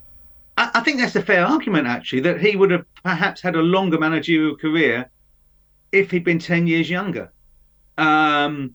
I, 0.56 0.70
I 0.76 0.80
think 0.80 0.98
that's 0.98 1.14
a 1.14 1.22
fair 1.22 1.44
argument, 1.44 1.86
actually, 1.86 2.22
that 2.22 2.40
he 2.40 2.56
would 2.56 2.70
have 2.70 2.86
perhaps 3.02 3.42
had 3.42 3.54
a 3.54 3.60
longer 3.60 3.98
managerial 3.98 4.56
career 4.56 5.10
if 5.92 6.10
he'd 6.10 6.24
been 6.24 6.38
ten 6.38 6.66
years 6.66 6.88
younger 6.88 7.30
um, 7.98 8.74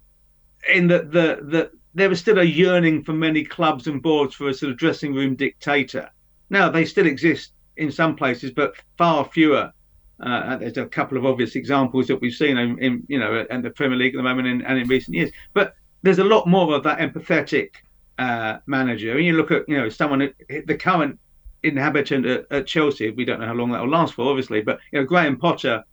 in 0.72 0.86
that 0.90 1.12
the, 1.12 1.40
the 1.42 1.72
there 1.98 2.10
was 2.10 2.20
still 2.20 2.38
a 2.38 2.44
yearning 2.44 3.04
for 3.04 3.14
many 3.14 3.44
clubs 3.44 3.88
and 3.88 4.04
boards 4.04 4.36
for 4.36 4.50
a 4.50 4.54
sort 4.54 4.72
of 4.72 4.78
dressing 4.78 5.16
room 5.16 5.36
dictator. 5.36 6.08
Now 6.52 6.70
they 6.70 6.86
still 6.86 7.08
exist 7.08 7.54
in 7.76 7.92
some 7.92 8.16
places, 8.16 8.52
but 8.52 8.76
far 9.00 9.26
fewer. 9.26 9.72
Uh, 10.20 10.58
there's 10.58 10.78
a 10.78 10.86
couple 10.86 11.18
of 11.18 11.26
obvious 11.26 11.56
examples 11.56 12.06
that 12.08 12.22
we've 12.22 12.34
seen 12.34 12.56
in, 12.58 12.78
in 12.78 13.04
you 13.08 13.18
know, 13.18 13.46
in 13.50 13.64
the 13.64 13.72
Premier 13.72 13.98
League 13.98 14.14
at 14.14 14.18
the 14.18 14.24
moment 14.24 14.48
and, 14.48 14.64
and, 14.66 14.78
in 14.78 14.88
recent 14.88 15.16
years. 15.16 15.32
But 15.56 15.76
there's 16.04 16.20
a 16.20 16.24
lot 16.24 16.48
more 16.48 16.76
of 16.76 16.84
that 16.84 17.00
empathetic 17.00 17.70
uh, 18.20 18.58
manager. 18.68 19.16
And 19.18 19.26
you 19.26 19.34
look 19.34 19.50
at, 19.50 19.68
you 19.68 19.78
know, 19.78 19.90
someone, 19.90 20.32
the 20.50 20.78
current 20.78 21.20
inhabitant 21.64 22.28
at, 22.28 22.46
at, 22.52 22.68
Chelsea. 22.68 23.10
We 23.10 23.26
don't 23.26 23.40
know 23.40 23.48
how 23.48 23.54
long 23.54 23.72
that 23.72 23.82
will 23.82 23.90
last 23.90 24.14
for, 24.14 24.30
obviously, 24.30 24.62
but 24.62 24.80
you 24.92 25.00
know, 25.00 25.06
Graham 25.06 25.38
Potter 25.38 25.84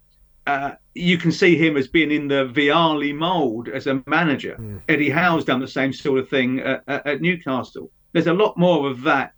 uh, 0.46 0.72
you 0.94 1.18
can 1.18 1.32
see 1.32 1.56
him 1.56 1.76
as 1.76 1.88
being 1.88 2.10
in 2.10 2.28
the 2.28 2.46
Vialli 2.46 3.14
mould 3.14 3.68
as 3.68 3.86
a 3.86 4.02
manager. 4.06 4.56
Mm. 4.58 4.80
Eddie 4.88 5.10
Howe's 5.10 5.44
done 5.44 5.60
the 5.60 5.68
same 5.68 5.92
sort 5.92 6.18
of 6.18 6.28
thing 6.28 6.60
at, 6.60 6.82
at 6.86 7.20
Newcastle. 7.20 7.90
There's 8.12 8.26
a 8.26 8.34
lot 8.34 8.56
more 8.56 8.88
of 8.88 9.02
that 9.02 9.32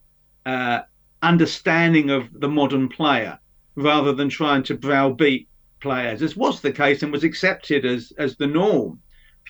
uh, 0.44 0.80
understanding 1.22 2.10
of 2.10 2.28
the 2.32 2.48
modern 2.48 2.88
player 2.88 3.38
rather 3.76 4.12
than 4.12 4.28
trying 4.28 4.62
to 4.64 4.74
browbeat 4.74 5.48
players, 5.80 6.22
as 6.22 6.36
was 6.36 6.60
the 6.60 6.72
case 6.72 7.02
and 7.02 7.12
was 7.12 7.24
accepted 7.24 7.84
as 7.84 8.12
as 8.18 8.36
the 8.36 8.46
norm 8.46 9.00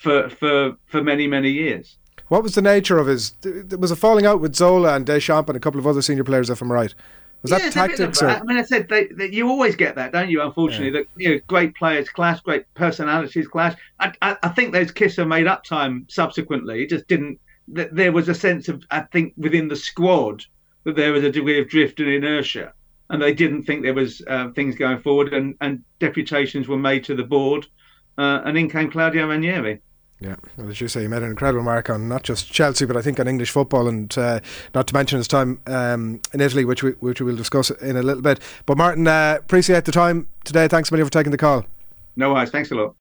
for 0.01 0.29
for 0.29 0.75
for 0.85 1.01
many 1.01 1.27
many 1.27 1.49
years. 1.49 1.97
What 2.27 2.43
was 2.43 2.55
the 2.55 2.61
nature 2.61 2.97
of 2.97 3.07
his? 3.07 3.31
There 3.41 3.77
was 3.77 3.91
a 3.91 3.95
falling 3.95 4.25
out 4.25 4.41
with 4.41 4.55
Zola 4.55 4.95
and 4.95 5.05
Deschamps 5.05 5.49
and 5.49 5.55
a 5.55 5.61
couple 5.61 5.79
of 5.79 5.87
other 5.87 6.01
senior 6.01 6.25
players, 6.25 6.49
if 6.49 6.61
I'm 6.61 6.71
right. 6.71 6.93
Was 7.41 7.51
yeah, 7.51 7.59
that 7.59 7.73
tactics? 7.73 8.21
Or? 8.21 8.29
I 8.29 8.41
mean, 8.43 8.57
I 8.57 8.63
said 8.63 8.89
they, 8.89 9.07
they, 9.07 9.31
you 9.31 9.47
always 9.47 9.75
get 9.75 9.95
that, 9.95 10.11
don't 10.11 10.29
you? 10.29 10.41
Unfortunately, 10.41 10.87
yeah. 10.87 11.03
that 11.03 11.21
you 11.21 11.29
know, 11.29 11.41
great 11.47 11.75
players 11.75 12.09
clash, 12.09 12.39
great 12.41 12.65
personalities 12.73 13.47
clash. 13.47 13.75
I, 13.99 14.11
I, 14.21 14.37
I 14.43 14.49
think 14.49 14.73
those 14.73 14.91
Kisser 14.91 15.25
made 15.25 15.47
up 15.47 15.63
time 15.63 16.05
subsequently. 16.09 16.83
It 16.83 16.89
just 16.89 17.07
didn't. 17.07 17.39
There 17.67 18.11
was 18.11 18.29
a 18.29 18.33
sense 18.33 18.69
of, 18.69 18.83
I 18.91 19.01
think, 19.01 19.33
within 19.37 19.67
the 19.67 19.75
squad 19.75 20.45
that 20.85 20.95
there 20.95 21.11
was 21.11 21.23
a 21.23 21.31
degree 21.31 21.59
of 21.59 21.67
drift 21.67 21.99
and 21.99 22.09
inertia, 22.09 22.73
and 23.09 23.21
they 23.21 23.33
didn't 23.33 23.63
think 23.63 23.83
there 23.83 23.93
was 23.93 24.21
uh, 24.27 24.49
things 24.51 24.75
going 24.75 24.99
forward, 24.99 25.33
and, 25.33 25.55
and 25.59 25.83
deputations 25.99 26.67
were 26.67 26.77
made 26.77 27.03
to 27.03 27.15
the 27.15 27.23
board, 27.23 27.67
uh, 28.17 28.41
and 28.45 28.57
in 28.57 28.69
came 28.69 28.89
Claudio 28.89 29.27
Ranieri. 29.27 29.81
Yeah, 30.19 30.35
well, 30.57 30.69
as 30.69 30.81
you 30.81 30.87
say, 30.87 31.01
he 31.01 31.07
made 31.07 31.21
an 31.21 31.29
incredible 31.29 31.63
mark 31.63 31.91
on 31.91 32.09
not 32.09 32.23
just 32.23 32.51
Chelsea, 32.51 32.85
but 32.85 32.97
I 32.97 33.01
think 33.01 33.19
on 33.19 33.27
English 33.27 33.51
football, 33.51 33.87
and 33.87 34.15
uh, 34.17 34.39
not 34.73 34.87
to 34.87 34.93
mention 34.93 35.17
his 35.17 35.27
time 35.27 35.61
um, 35.67 36.21
in 36.33 36.41
Italy, 36.41 36.65
which 36.65 36.81
we 36.81 36.91
which 36.93 37.21
we 37.21 37.27
will 37.27 37.35
discuss 37.35 37.69
in 37.69 37.95
a 37.95 38.01
little 38.01 38.23
bit. 38.23 38.39
But 38.65 38.77
Martin, 38.77 39.07
uh, 39.07 39.37
appreciate 39.39 39.85
the 39.85 39.91
time 39.91 40.27
today. 40.43 40.67
Thanks 40.67 40.89
a 40.89 40.93
million 40.93 41.05
for 41.05 41.11
taking 41.11 41.31
the 41.31 41.37
call. 41.37 41.65
No 42.15 42.33
worries. 42.33 42.49
Thanks 42.49 42.71
a 42.71 42.75
lot. 42.75 42.95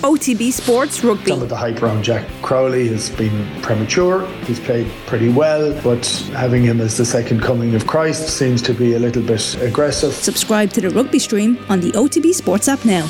OTB 0.00 0.50
Sports 0.50 1.04
Rugby. 1.04 1.30
Some 1.30 1.42
of 1.42 1.48
the 1.48 1.56
hype 1.56 1.80
around 1.82 2.02
Jack 2.02 2.26
Crowley 2.40 2.88
has 2.88 3.10
been 3.10 3.46
premature. 3.60 4.26
He's 4.46 4.58
played 4.58 4.90
pretty 5.06 5.28
well, 5.28 5.78
but 5.84 6.04
having 6.32 6.64
him 6.64 6.80
as 6.80 6.96
the 6.96 7.04
second 7.04 7.42
coming 7.42 7.74
of 7.74 7.86
Christ 7.86 8.30
seems 8.30 8.62
to 8.62 8.74
be 8.74 8.94
a 8.94 8.98
little 8.98 9.22
bit 9.22 9.54
aggressive. 9.62 10.12
Subscribe 10.12 10.70
to 10.70 10.80
the 10.80 10.90
rugby 10.90 11.20
stream 11.20 11.64
on 11.68 11.80
the 11.80 11.92
OTB 11.92 12.32
Sports 12.32 12.66
app 12.66 12.84
now. 12.84 13.08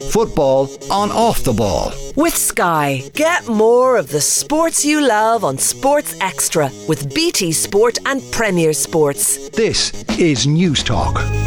Football 0.00 0.68
on 0.90 1.10
Off 1.10 1.42
the 1.44 1.52
Ball. 1.52 1.92
With 2.14 2.36
Sky, 2.36 3.02
get 3.12 3.48
more 3.48 3.96
of 3.96 4.08
the 4.08 4.20
sports 4.20 4.84
you 4.84 5.06
love 5.06 5.44
on 5.44 5.58
Sports 5.58 6.16
Extra 6.20 6.70
with 6.88 7.14
BT 7.14 7.52
Sport 7.52 7.98
and 8.06 8.22
Premier 8.32 8.72
Sports. 8.72 9.48
This 9.50 9.92
is 10.18 10.46
News 10.46 10.82
Talk. 10.82 11.45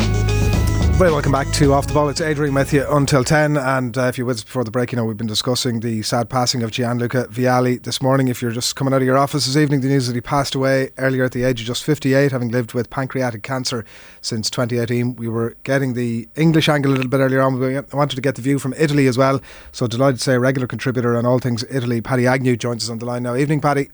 Very 1.00 1.14
welcome 1.14 1.32
back 1.32 1.50
to 1.54 1.72
Off 1.72 1.88
the 1.88 1.94
Ball. 1.94 2.10
It's 2.10 2.20
Adrian 2.20 2.54
with 2.54 2.74
you 2.74 2.86
until 2.90 3.24
10. 3.24 3.56
And 3.56 3.98
uh, 3.98 4.08
if 4.08 4.18
you're 4.18 4.28
with 4.28 4.40
us 4.40 4.44
before 4.44 4.66
the 4.66 4.70
break, 4.70 4.92
you 4.92 4.98
know, 4.98 5.06
we've 5.06 5.16
been 5.16 5.28
discussing 5.28 5.80
the 5.80 6.02
sad 6.02 6.30
passing 6.30 6.62
of 6.62 6.72
Gianluca 6.72 7.28
Vialli 7.32 7.82
this 7.82 8.02
morning. 8.02 8.28
If 8.28 8.42
you're 8.42 8.52
just 8.52 8.76
coming 8.76 8.94
out 8.94 9.02
of 9.02 9.06
your 9.06 9.18
office 9.18 9.46
this 9.46 9.56
evening, 9.56 9.80
the 9.80 9.88
news 9.88 10.08
that 10.08 10.16
he 10.16 10.20
passed 10.20 10.56
away 10.56 10.90
earlier 10.98 11.24
at 11.24 11.32
the 11.32 11.46
age 11.46 11.62
of 11.62 11.68
just 11.68 11.86
58, 11.86 12.34
having 12.34 12.50
lived 12.50 12.74
with 12.74 12.90
pancreatic 12.90 13.44
cancer 13.44 13.86
since 14.20 14.50
2018. 14.50 15.16
We 15.16 15.30
were 15.30 15.56
getting 15.64 15.94
the 15.94 16.28
English 16.36 16.68
angle 16.68 16.92
a 16.92 16.96
little 16.96 17.10
bit 17.10 17.22
earlier 17.22 17.44
on. 17.44 17.58
We 17.58 17.78
I 17.78 17.84
wanted 17.94 18.18
to 18.18 18.22
get 18.22 18.36
the 18.36 18.42
view 18.42 18.60
from 18.60 18.74
Italy 18.74 19.08
as 19.08 19.18
well. 19.18 19.40
So 19.72 19.88
delighted 19.88 20.18
to 20.18 20.24
say 20.26 20.34
a 20.34 20.40
regular 20.42 20.68
contributor 20.68 21.18
on 21.18 21.26
all 21.26 21.40
things 21.40 21.64
Italy, 21.70 22.02
Paddy 22.02 22.28
Agnew, 22.28 22.58
joins 22.58 22.84
us 22.84 22.90
on 22.90 23.00
the 23.00 23.06
line 23.06 23.24
now. 23.24 23.38
Evening, 23.38 23.62
Paddy. 23.62 23.88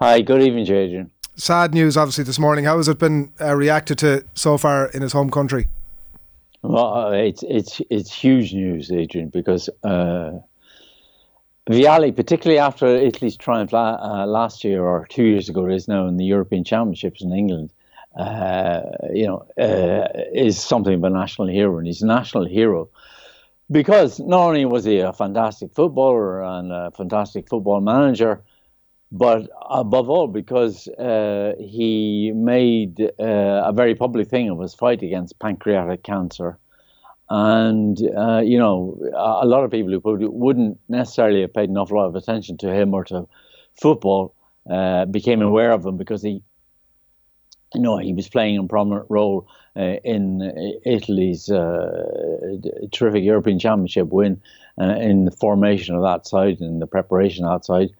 Hi, 0.00 0.20
good 0.20 0.42
evening, 0.42 0.64
Adrian. 0.64 1.12
Sad 1.36 1.72
news, 1.72 1.96
obviously, 1.96 2.24
this 2.24 2.38
morning. 2.38 2.66
How 2.66 2.76
has 2.76 2.88
it 2.88 2.98
been 2.98 3.32
uh, 3.40 3.56
reacted 3.56 3.96
to 4.00 4.26
so 4.34 4.58
far 4.58 4.90
in 4.90 5.00
his 5.00 5.14
home 5.14 5.30
country? 5.30 5.68
Well, 6.62 6.94
uh, 6.94 7.10
it's 7.12 7.42
it's 7.42 7.80
it's 7.90 8.12
huge 8.12 8.52
news, 8.52 8.92
Adrian, 8.92 9.28
because 9.28 9.68
uh, 9.82 10.38
Vialli, 11.70 12.14
particularly 12.14 12.58
after 12.58 12.86
Italy's 12.86 13.36
triumph 13.36 13.72
la- 13.72 13.98
uh, 14.00 14.26
last 14.26 14.64
year 14.64 14.84
or 14.84 15.06
two 15.06 15.24
years 15.24 15.48
ago, 15.48 15.66
is 15.66 15.88
now 15.88 16.06
in 16.06 16.16
the 16.16 16.24
European 16.24 16.64
Championships 16.64 17.22
in 17.22 17.32
England. 17.32 17.72
Uh, 18.16 18.82
you 19.12 19.26
know, 19.26 19.46
uh, 19.58 20.08
is 20.34 20.60
something 20.60 20.94
of 20.94 21.04
a 21.04 21.10
national 21.10 21.48
hero, 21.48 21.78
and 21.78 21.86
he's 21.86 22.02
a 22.02 22.06
national 22.06 22.44
hero 22.44 22.88
because 23.70 24.18
not 24.20 24.40
only 24.48 24.64
was 24.64 24.84
he 24.84 24.98
a 24.98 25.12
fantastic 25.12 25.72
footballer 25.72 26.42
and 26.42 26.72
a 26.72 26.90
fantastic 26.90 27.48
football 27.48 27.80
manager, 27.80 28.42
but 29.12 29.48
above 29.68 30.08
all 30.08 30.28
because 30.28 30.86
uh, 30.88 31.54
he 31.58 32.32
made 32.34 33.00
uh, 33.18 33.62
a 33.64 33.72
very 33.72 33.94
public 33.94 34.28
thing 34.28 34.48
of 34.50 34.60
his 34.60 34.74
fight 34.74 35.02
against 35.02 35.38
pancreatic 35.40 36.02
cancer. 36.02 36.58
And, 37.28 37.98
uh, 38.16 38.40
you 38.44 38.58
know, 38.58 38.98
a, 39.14 39.46
lot 39.46 39.64
of 39.64 39.70
people 39.70 39.92
who 39.92 40.00
probably 40.00 40.26
wouldn't 40.26 40.78
necessarily 40.88 41.42
have 41.42 41.54
paid 41.54 41.70
an 41.70 41.76
awful 41.76 41.96
lot 41.96 42.06
of 42.06 42.16
attention 42.16 42.56
to 42.58 42.72
him 42.72 42.92
or 42.92 43.04
to 43.04 43.28
football 43.80 44.34
uh, 44.68 45.04
became 45.06 45.40
aware 45.40 45.70
of 45.72 45.86
him 45.86 45.96
because 45.96 46.22
he, 46.22 46.42
you 47.74 47.80
know, 47.80 47.98
he 47.98 48.12
was 48.12 48.28
playing 48.28 48.58
a 48.58 48.64
prominent 48.64 49.06
role 49.08 49.46
uh, 49.76 49.96
in 50.04 50.80
Italy's 50.84 51.48
uh, 51.50 52.56
terrific 52.90 53.22
European 53.22 53.60
Championship 53.60 54.08
win 54.08 54.40
in 54.78 55.24
the 55.24 55.30
formation 55.30 55.94
of 55.94 56.02
that 56.02 56.26
side 56.26 56.60
and 56.60 56.82
the 56.82 56.86
preparation 56.86 57.44
of 57.44 57.60
that 57.60 57.64
side 57.64 57.90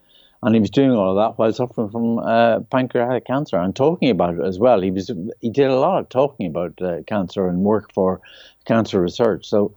and 0.43 0.55
he 0.55 0.61
was 0.61 0.71
doing 0.71 0.93
all 0.93 1.11
of 1.11 1.17
that 1.17 1.39
while 1.39 1.53
suffering 1.53 1.91
from 1.91 2.19
uh, 2.19 2.61
pancreatic 2.71 3.27
cancer 3.27 3.59
and 3.59 3.77
talking 3.77 4.11
about 4.11 4.35
it 4.35 4.45
as 4.45 4.59
well. 4.59 4.81
He 4.81 4.91
was 4.91 5.11
he 5.41 5.51
did 5.51 5.69
a 5.69 5.79
lot 5.79 6.01
of 6.01 6.09
talking 6.09 6.47
about 6.47 6.81
uh, 6.81 7.03
cancer 7.07 7.49
and 7.49 7.59
work 7.59 7.93
for 7.93 8.21
cancer 8.65 9.01
research. 9.01 9.47
So, 9.47 9.75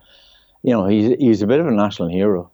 you 0.62 0.72
know, 0.72 0.88
he's 0.88 1.16
he's 1.20 1.42
a 1.42 1.48
bit 1.48 1.60
of 1.60 1.68
a 1.68 1.72
national 1.72 2.10
hero. 2.10 2.50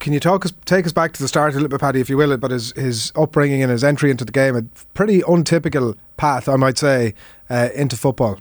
Can 0.00 0.12
you 0.12 0.20
talk 0.20 0.44
us, 0.44 0.52
take 0.64 0.86
us 0.86 0.92
back 0.92 1.12
to 1.14 1.22
the 1.22 1.26
start 1.26 1.52
a 1.52 1.56
little 1.56 1.68
bit, 1.68 1.80
Paddy, 1.80 2.00
if 2.00 2.08
you 2.08 2.16
will, 2.16 2.36
But 2.36 2.52
his, 2.52 2.70
his 2.72 3.12
upbringing 3.16 3.62
and 3.62 3.72
his 3.72 3.82
entry 3.82 4.12
into 4.12 4.24
the 4.24 4.30
game? 4.30 4.54
A 4.54 4.62
pretty 4.94 5.22
untypical 5.26 5.96
path, 6.16 6.48
I 6.48 6.54
might 6.54 6.78
say, 6.78 7.14
uh, 7.50 7.70
into 7.74 7.96
football. 7.96 8.38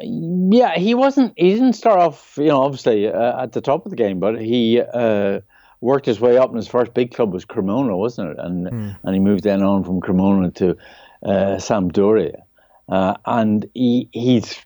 Yeah, 0.00 0.76
he 0.76 0.94
wasn't. 0.94 1.32
He 1.36 1.54
didn't 1.54 1.72
start 1.72 1.98
off, 1.98 2.34
you 2.36 2.46
know, 2.46 2.62
obviously 2.62 3.08
uh, 3.08 3.42
at 3.42 3.52
the 3.52 3.60
top 3.60 3.84
of 3.84 3.90
the 3.90 3.96
game, 3.96 4.20
but 4.20 4.40
he 4.40 4.80
uh, 4.80 5.40
worked 5.80 6.06
his 6.06 6.20
way 6.20 6.38
up, 6.38 6.48
and 6.48 6.56
his 6.56 6.68
first 6.68 6.94
big 6.94 7.14
club 7.14 7.32
was 7.32 7.44
Cremona, 7.44 7.96
wasn't 7.96 8.30
it? 8.30 8.38
And 8.38 8.66
mm. 8.66 8.98
and 9.02 9.14
he 9.14 9.20
moved 9.20 9.44
then 9.44 9.62
on 9.62 9.84
from 9.84 10.00
Cremona 10.00 10.50
to 10.52 10.76
uh, 11.22 11.56
Sampdoria, 11.56 12.42
uh, 12.88 13.14
and 13.24 13.68
he 13.74 14.08
he's 14.12 14.58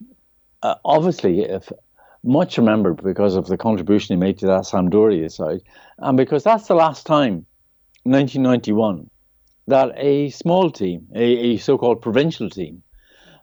uh, 0.63 0.77
obviously 0.85 1.47
much 2.23 2.59
remembered 2.59 3.03
because 3.03 3.35
of 3.35 3.47
the 3.47 3.57
contribution 3.57 4.15
he 4.15 4.21
made 4.21 4.39
to 4.39 4.47
that 4.47 4.63
Sampdoria 4.63 5.31
side, 5.31 5.63
and 5.99 6.17
because 6.17 6.45
that's 6.45 6.69
the 6.69 6.75
last 6.75 7.07
time, 7.07 7.47
1991, 8.05 9.09
that 9.67 9.93
a 9.97 10.31
small 10.31 10.71
team, 10.71 11.07
a, 11.15 11.23
a 11.23 11.57
so-called 11.57 12.03
provincial 12.03 12.51
team, 12.51 12.83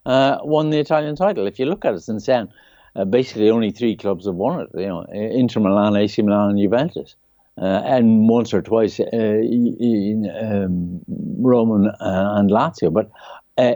uh, 0.06 0.38
won 0.44 0.70
the 0.70 0.80
Italian 0.80 1.16
title. 1.16 1.48
If 1.48 1.60
you 1.60 1.66
look 1.66 1.86
at 1.86 1.96
it 1.96 2.02
since 2.02 2.26
then. 2.26 2.50
Uh, 2.96 3.06
basically, 3.06 3.48
only 3.52 3.70
three 3.70 3.96
clubs 3.96 4.26
have 4.26 4.34
won 4.34 4.60
it. 4.62 4.70
You 4.74 4.88
know, 4.88 5.04
Inter 5.12 5.60
Milan, 5.60 5.96
AC 5.96 6.20
Milan, 6.24 6.50
and 6.50 6.60
Juventus 6.60 7.16
uh, 7.58 7.82
and 7.86 8.30
once 8.30 8.54
or 8.54 8.62
twice 8.62 9.00
uh, 9.00 9.06
in 9.12 10.30
um, 10.42 11.02
Roman 11.40 11.88
uh, 11.88 12.34
and 12.36 12.50
Lazio. 12.50 12.92
But 12.92 13.12
uh, 13.58 13.76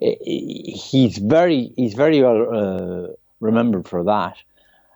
he's 0.00 1.18
very 1.18 1.72
he's 1.76 1.94
very 1.94 2.22
well 2.22 2.46
uh, 2.54 3.08
remembered 3.40 3.88
for 3.88 4.04
that. 4.04 4.36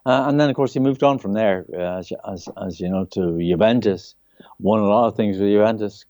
Uh, 0.07 0.27
and 0.29 0.41
then, 0.41 0.49
of 0.49 0.55
course, 0.55 0.73
he 0.73 0.79
moved 0.79 1.03
on 1.03 1.19
from 1.19 1.33
there, 1.33 1.67
as, 1.77 2.13
as, 2.31 2.49
as 2.65 2.79
you 2.79 2.89
know, 2.89 3.05
to 3.07 3.41
Juventus. 3.41 4.15
Won 4.61 4.79
a 4.79 4.87
lot 4.87 5.09
of 5.09 5.17
things 5.17 5.37
with 5.37 5.49
Juventus. 5.49 6.05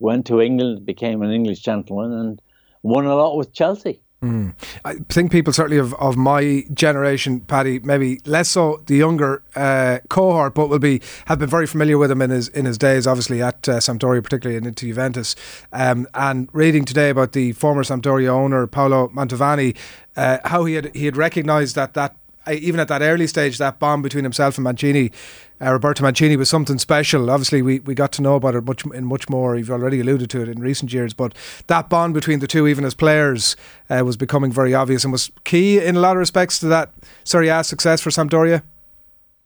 Went 0.00 0.26
to 0.26 0.40
England, 0.40 0.84
became 0.84 1.22
an 1.22 1.30
English 1.30 1.60
gentleman, 1.60 2.12
and 2.12 2.42
won 2.82 3.06
a 3.06 3.14
lot 3.14 3.36
with 3.36 3.52
Chelsea. 3.52 4.02
Mm. 4.22 4.54
I 4.84 4.94
think 5.08 5.30
people 5.30 5.52
certainly 5.52 5.78
of, 5.78 5.94
of 5.94 6.16
my 6.16 6.64
generation, 6.74 7.38
Paddy, 7.40 7.78
maybe 7.78 8.20
less 8.24 8.48
so 8.48 8.82
the 8.86 8.96
younger 8.96 9.42
uh, 9.54 9.98
cohort, 10.08 10.54
but 10.54 10.68
will 10.68 10.80
be 10.80 11.00
have 11.26 11.38
been 11.38 11.48
very 11.48 11.68
familiar 11.68 11.96
with 11.98 12.10
him 12.10 12.20
in 12.20 12.30
his 12.30 12.48
in 12.48 12.64
his 12.64 12.78
days, 12.78 13.06
obviously 13.06 13.40
at 13.40 13.68
uh, 13.68 13.78
Sampdoria, 13.78 14.20
particularly 14.20 14.56
and 14.56 14.66
into 14.66 14.86
Juventus. 14.86 15.36
Um, 15.72 16.08
and 16.14 16.48
reading 16.52 16.84
today 16.84 17.10
about 17.10 17.30
the 17.30 17.52
former 17.52 17.84
Sampdoria 17.84 18.30
owner 18.30 18.66
Paolo 18.66 19.08
Mantovani, 19.14 19.76
uh, 20.16 20.38
how 20.44 20.64
he 20.64 20.74
had 20.74 20.92
he 20.96 21.04
had 21.04 21.16
recognised 21.16 21.76
that 21.76 21.94
that 21.94 22.16
even 22.50 22.80
at 22.80 22.88
that 22.88 23.02
early 23.02 23.26
stage, 23.26 23.58
that 23.58 23.78
bond 23.78 24.02
between 24.02 24.24
himself 24.24 24.56
and 24.56 24.64
Mancini, 24.64 25.12
uh, 25.60 25.72
Roberto 25.72 26.02
Mancini, 26.02 26.36
was 26.36 26.48
something 26.48 26.78
special. 26.78 27.30
Obviously, 27.30 27.62
we, 27.62 27.80
we 27.80 27.94
got 27.94 28.12
to 28.12 28.22
know 28.22 28.34
about 28.36 28.54
it 28.54 28.64
much 28.64 28.84
in 28.86 29.04
much 29.04 29.28
more. 29.28 29.56
You've 29.56 29.70
already 29.70 30.00
alluded 30.00 30.30
to 30.30 30.42
it 30.42 30.48
in 30.48 30.60
recent 30.60 30.92
years, 30.92 31.14
but 31.14 31.34
that 31.66 31.88
bond 31.88 32.14
between 32.14 32.40
the 32.40 32.46
two, 32.46 32.66
even 32.66 32.84
as 32.84 32.94
players, 32.94 33.56
uh, 33.90 34.02
was 34.04 34.16
becoming 34.16 34.52
very 34.52 34.74
obvious 34.74 35.04
and 35.04 35.12
was 35.12 35.30
key 35.44 35.78
in 35.78 35.96
a 35.96 36.00
lot 36.00 36.12
of 36.12 36.18
respects 36.18 36.58
to 36.60 36.66
that 36.66 36.92
Serie 37.24 37.48
A 37.48 37.64
success 37.64 38.00
for 38.00 38.10
Sampdoria. 38.10 38.62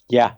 Yeah, 0.08 0.32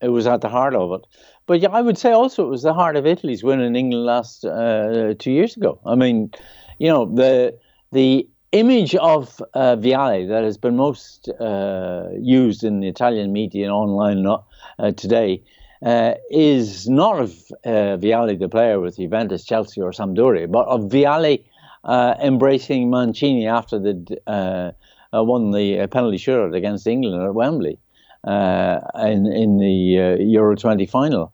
it 0.00 0.08
was 0.08 0.26
at 0.26 0.40
the 0.40 0.48
heart 0.48 0.74
of 0.74 0.92
it. 0.92 1.06
But 1.46 1.60
yeah, 1.60 1.70
I 1.70 1.82
would 1.82 1.98
say 1.98 2.12
also 2.12 2.44
it 2.46 2.50
was 2.50 2.62
the 2.62 2.74
heart 2.74 2.96
of 2.96 3.06
Italy's 3.06 3.42
win 3.42 3.60
in 3.60 3.74
England 3.74 4.06
last 4.06 4.44
uh, 4.44 5.14
two 5.18 5.32
years 5.32 5.56
ago. 5.56 5.80
I 5.84 5.96
mean, 5.96 6.30
you 6.78 6.88
know 6.88 7.06
the 7.06 7.58
the 7.92 8.28
image 8.52 8.94
of 8.96 9.40
uh, 9.54 9.76
Vialli 9.76 10.28
that 10.28 10.44
has 10.44 10.56
been 10.56 10.76
most 10.76 11.28
uh, 11.40 12.08
used 12.18 12.64
in 12.64 12.80
the 12.80 12.88
Italian 12.88 13.32
media 13.32 13.64
and 13.64 13.72
online 13.72 14.26
uh, 14.26 14.90
today 14.92 15.42
uh, 15.84 16.14
is 16.30 16.88
not 16.88 17.20
of 17.20 17.30
uh, 17.64 17.96
Vialli, 17.96 18.38
the 18.38 18.48
player 18.48 18.80
with 18.80 18.96
Juventus, 18.96 19.44
Chelsea, 19.44 19.80
or 19.80 19.92
Sampdoria, 19.92 20.50
but 20.50 20.66
of 20.66 20.82
Vialli 20.82 21.44
uh, 21.84 22.14
embracing 22.22 22.90
Mancini 22.90 23.46
after 23.46 23.78
the 23.78 24.74
won 25.12 25.50
the 25.52 25.86
penalty 25.88 26.18
shootout 26.18 26.54
against 26.54 26.86
England 26.86 27.22
at 27.22 27.34
Wembley 27.34 27.78
in 28.26 29.26
in 29.26 29.58
the 29.58 30.16
Euro 30.20 30.54
20 30.54 30.86
final, 30.86 31.32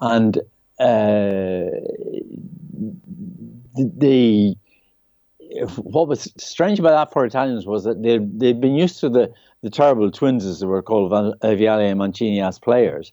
and 0.00 0.38
the, 0.78 1.80
the 3.74 4.56
what 5.76 6.08
was 6.08 6.32
strange 6.36 6.78
about 6.78 6.90
that 6.90 7.12
for 7.12 7.24
Italians 7.24 7.66
was 7.66 7.84
that 7.84 8.02
they 8.02 8.18
they'd 8.18 8.60
been 8.60 8.74
used 8.74 9.00
to 9.00 9.08
the 9.08 9.32
the 9.62 9.70
terrible 9.70 10.10
twins, 10.10 10.44
as 10.44 10.60
they 10.60 10.66
were 10.66 10.82
called, 10.82 11.12
Vialli 11.12 11.88
and 11.88 11.98
Mancini 11.98 12.40
as 12.40 12.58
players, 12.58 13.12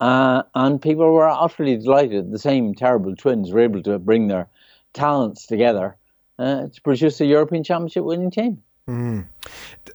uh, 0.00 0.42
and 0.54 0.80
people 0.80 1.12
were 1.12 1.28
utterly 1.28 1.76
delighted. 1.76 2.30
The 2.30 2.38
same 2.38 2.74
terrible 2.74 3.16
twins 3.16 3.50
were 3.50 3.60
able 3.60 3.82
to 3.84 3.98
bring 3.98 4.28
their 4.28 4.48
talents 4.92 5.46
together 5.46 5.96
uh, 6.38 6.68
to 6.68 6.82
produce 6.82 7.20
a 7.20 7.26
European 7.26 7.64
Championship 7.64 8.04
winning 8.04 8.30
team. 8.30 8.62
Mm. 8.88 9.26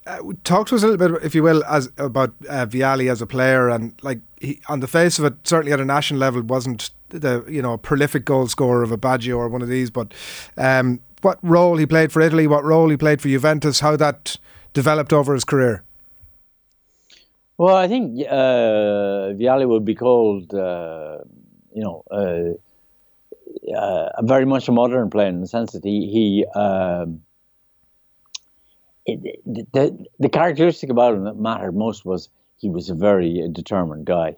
Uh, 0.05 0.19
talk 0.43 0.67
to 0.67 0.75
us 0.75 0.83
a 0.83 0.87
little 0.87 1.09
bit, 1.09 1.23
if 1.23 1.33
you 1.33 1.41
will, 1.41 1.63
as 1.65 1.89
about 1.97 2.33
uh, 2.47 2.65
Vialli 2.65 3.09
as 3.09 3.21
a 3.21 3.27
player, 3.27 3.69
and 3.69 3.93
like 4.03 4.19
he, 4.39 4.61
on 4.67 4.81
the 4.81 4.87
face 4.87 5.17
of 5.17 5.25
it, 5.25 5.33
certainly 5.47 5.71
at 5.71 5.79
a 5.79 5.85
national 5.85 6.19
level, 6.19 6.41
wasn't 6.41 6.91
the 7.09 7.43
you 7.47 7.61
know 7.61 7.77
prolific 7.77 8.25
goal 8.25 8.47
scorer 8.47 8.83
of 8.83 8.91
a 8.91 8.97
Baggio 8.97 9.37
or 9.37 9.47
one 9.47 9.61
of 9.61 9.67
these, 9.67 9.89
but 9.89 10.13
um, 10.57 10.99
what 11.23 11.39
role 11.41 11.77
he 11.77 11.85
played 11.85 12.11
for 12.11 12.21
Italy, 12.21 12.47
what 12.47 12.63
role 12.63 12.89
he 12.89 12.97
played 12.97 13.21
for 13.21 13.27
Juventus, 13.27 13.79
how 13.79 13.95
that 13.95 14.37
developed 14.73 15.13
over 15.13 15.33
his 15.33 15.43
career? 15.43 15.83
Well, 17.57 17.75
I 17.75 17.87
think 17.87 18.19
uh, 18.27 19.33
Vialli 19.37 19.67
would 19.67 19.85
be 19.85 19.95
called, 19.95 20.53
uh, 20.53 21.19
you 21.73 21.83
know, 21.83 22.03
uh, 22.11 22.53
uh 23.71 24.21
very 24.23 24.45
much 24.45 24.67
a 24.67 24.71
modern 24.71 25.09
player 25.09 25.27
in 25.27 25.41
the 25.41 25.47
sense 25.47 25.71
that 25.73 25.83
he 25.83 26.07
he 26.07 26.45
um, 26.59 27.21
it, 29.05 29.41
the 29.45 30.07
the 30.19 30.29
characteristic 30.29 30.89
about 30.89 31.13
him 31.13 31.23
that 31.25 31.37
mattered 31.37 31.75
most 31.75 32.05
was 32.05 32.29
he 32.57 32.69
was 32.69 32.89
a 32.89 32.95
very 32.95 33.47
determined 33.51 34.05
guy. 34.05 34.35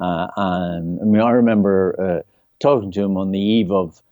Uh, 0.00 0.28
and 0.36 1.00
I 1.00 1.04
mean, 1.04 1.22
I 1.22 1.30
remember 1.30 1.96
uh, 1.98 2.22
talking 2.60 2.92
to 2.92 3.02
him 3.02 3.16
on 3.16 3.32
the 3.32 3.40
eve 3.40 3.72
of 3.72 4.02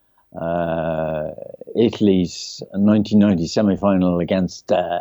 Italy's 1.77 2.63
1990 2.73 3.47
semi-final 3.47 4.21
against 4.21 4.73
uh, 4.73 5.01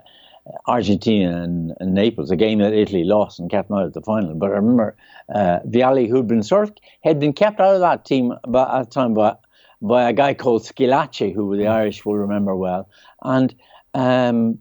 Argentina 0.68 1.42
and, 1.42 1.74
and, 1.80 1.94
Naples, 1.94 2.32
a 2.32 2.36
game 2.36 2.60
that 2.60 2.74
Italy 2.74 3.04
lost 3.04 3.40
and 3.40 3.50
kept 3.50 3.72
out 3.72 3.86
of 3.86 3.94
the 3.94 4.02
final. 4.02 4.36
But 4.36 4.52
I 4.52 4.56
remember 4.56 4.96
uh, 5.34 5.60
Vialli, 5.68 6.08
who'd 6.10 6.28
been 6.28 6.44
sort 6.44 6.70
of 6.70 6.76
had 7.04 7.20
been 7.20 7.34
kept 7.34 7.60
out 7.60 7.76
of 7.76 7.82
that 7.82 8.06
team 8.06 8.32
at 8.32 8.52
that 8.52 8.92
time 8.92 9.14
by 9.14 9.36
by 9.82 10.10
a 10.10 10.14
guy 10.14 10.34
called 10.34 10.64
Schillaci, 10.64 11.34
who 11.34 11.58
the 11.58 11.68
Irish 11.68 12.06
will 12.06 12.18
remember 12.18 12.56
well, 12.56 12.90
and. 13.22 13.54
Um, 13.96 14.60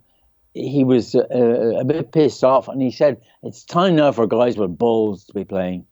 he 0.54 0.84
was 0.84 1.14
uh, 1.14 1.22
a 1.78 1.84
bit 1.84 2.12
pissed 2.12 2.44
off, 2.44 2.68
and 2.68 2.82
he 2.82 2.90
said, 2.90 3.22
"It's 3.42 3.64
time 3.64 3.96
now 3.96 4.12
for 4.12 4.26
guys 4.26 4.58
with 4.58 4.76
balls 4.76 5.24
to 5.24 5.32
be 5.32 5.44
playing, 5.44 5.86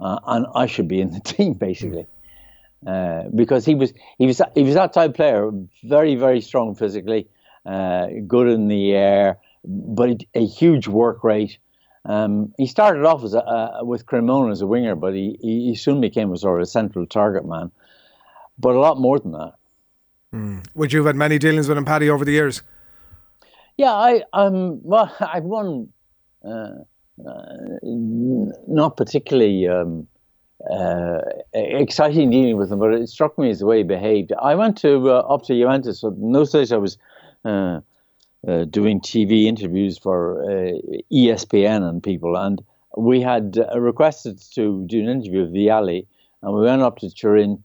uh, 0.00 0.20
and 0.26 0.46
I 0.54 0.66
should 0.66 0.86
be 0.86 1.00
in 1.00 1.10
the 1.10 1.20
team, 1.24 1.54
basically." 1.54 2.06
Uh, 2.86 3.24
because 3.34 3.64
he 3.64 3.74
was 3.74 3.92
he 4.18 4.26
was 4.26 4.40
he 4.54 4.62
was 4.62 4.74
that 4.74 4.92
type 4.92 5.10
of 5.10 5.16
player, 5.16 5.50
very 5.84 6.16
very 6.16 6.40
strong 6.40 6.74
physically, 6.74 7.26
uh, 7.64 8.08
good 8.26 8.48
in 8.48 8.68
the 8.68 8.92
air, 8.92 9.38
but 9.64 10.22
a 10.34 10.44
huge 10.44 10.86
work 10.86 11.24
rate. 11.24 11.58
Um, 12.06 12.52
he 12.58 12.66
started 12.66 13.06
off 13.06 13.24
as 13.24 13.32
a, 13.32 13.78
with 13.80 14.04
Cremona 14.04 14.52
as 14.52 14.60
a 14.60 14.66
winger, 14.66 14.94
but 14.94 15.14
he, 15.14 15.38
he 15.40 15.74
soon 15.74 16.02
became 16.02 16.30
a 16.32 16.36
sort 16.36 16.60
of 16.60 16.64
a 16.64 16.66
central 16.66 17.06
target 17.06 17.46
man. 17.46 17.70
But 18.58 18.74
a 18.74 18.78
lot 18.78 19.00
more 19.00 19.18
than 19.18 19.32
that. 19.32 19.54
Mm. 20.34 20.66
Would 20.74 20.92
you 20.92 20.98
have 20.98 21.06
had 21.06 21.16
many 21.16 21.38
dealings 21.38 21.68
with 21.68 21.78
him, 21.78 21.86
Paddy, 21.86 22.10
over 22.10 22.24
the 22.24 22.32
years? 22.32 22.62
Yeah, 23.76 23.92
I 23.92 24.22
um 24.32 24.80
well 24.82 25.14
I've 25.20 25.44
won 25.44 25.88
uh, 26.44 26.82
uh, 27.26 27.78
not 27.82 28.96
particularly 28.96 29.68
um, 29.68 30.06
uh, 30.70 31.20
exciting 31.52 32.30
dealing 32.30 32.56
with 32.56 32.72
him, 32.72 32.78
but 32.78 32.94
it 32.94 33.08
struck 33.08 33.38
me 33.38 33.50
as 33.50 33.58
the 33.58 33.66
way 33.66 33.78
he 33.78 33.82
behaved. 33.82 34.32
I 34.40 34.54
went 34.54 34.78
to 34.78 35.10
uh, 35.10 35.18
up 35.20 35.42
to 35.44 35.54
Juventus. 35.54 36.00
So 36.00 36.14
those 36.16 36.52
days, 36.52 36.72
I 36.72 36.78
was 36.78 36.96
uh, 37.44 37.80
uh, 38.46 38.64
doing 38.64 39.00
TV 39.00 39.44
interviews 39.44 39.98
for 39.98 40.42
ESPN 41.12 41.88
and 41.88 42.02
people, 42.02 42.36
and 42.36 42.64
we 42.96 43.20
had 43.20 43.58
requested 43.76 44.40
to 44.54 44.84
do 44.86 45.00
an 45.00 45.08
interview 45.08 45.42
with 45.42 45.52
Vialli, 45.52 46.06
and 46.42 46.54
we 46.54 46.62
went 46.62 46.82
up 46.82 46.98
to 46.98 47.10
Turin, 47.10 47.62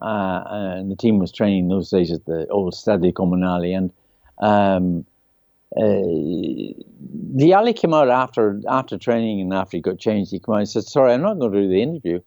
and 0.00 0.90
the 0.90 0.96
team 0.96 1.18
was 1.18 1.32
training 1.32 1.68
those 1.68 1.90
days 1.90 2.10
at 2.10 2.24
the 2.24 2.46
old 2.48 2.72
Stadio 2.72 3.12
Comunale, 3.12 3.76
and 3.76 3.92
um, 4.38 5.04
uh, 5.76 5.82
Vialli 7.36 7.76
came 7.76 7.92
out 7.92 8.08
after 8.08 8.60
after 8.68 8.96
training 8.96 9.42
and 9.42 9.52
after 9.52 9.76
he 9.76 9.82
got 9.82 9.98
changed. 9.98 10.30
He 10.30 10.38
came 10.38 10.54
out 10.54 10.58
and 10.60 10.68
said, 10.68 10.84
"Sorry, 10.84 11.12
I'm 11.12 11.20
not 11.20 11.38
going 11.38 11.52
to 11.52 11.60
do 11.60 11.68
the 11.68 11.82
interview." 11.82 12.20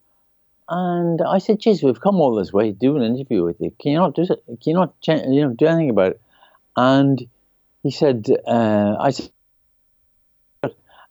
And 0.74 1.22
I 1.22 1.38
said, 1.40 1.60
"Geez, 1.60 1.84
we've 1.84 2.00
come 2.00 2.22
all 2.22 2.34
this 2.34 2.54
way 2.54 2.72
to 2.72 2.78
do 2.78 2.96
an 2.96 3.04
interview 3.04 3.44
with 3.44 3.60
you. 3.60 3.72
Can 3.78 3.92
you 3.92 3.98
not 3.98 4.16
do 4.16 4.22
it? 4.22 4.42
Can 4.46 4.58
you 4.64 4.74
not 4.74 4.94
you 5.06 5.42
know 5.42 5.50
do 5.50 5.66
anything 5.66 5.90
about 5.90 6.14
it?" 6.14 6.22
And 6.78 7.28
he 7.84 7.92
said, 7.92 8.28
uh, 8.48 8.96
"I 8.98 9.10
said." 9.12 9.32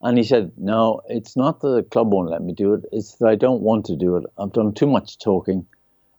And 0.02 0.16
he 0.16 0.24
said, 0.24 0.52
No, 0.56 1.02
it's 1.08 1.36
not 1.36 1.60
that 1.60 1.68
the 1.68 1.82
club 1.82 2.12
won't 2.12 2.30
let 2.30 2.42
me 2.42 2.54
do 2.54 2.72
it. 2.74 2.84
It's 2.90 3.16
that 3.16 3.28
I 3.28 3.34
don't 3.34 3.60
want 3.60 3.84
to 3.86 3.96
do 3.96 4.16
it. 4.16 4.24
I've 4.38 4.52
done 4.52 4.72
too 4.72 4.86
much 4.86 5.18
talking. 5.18 5.66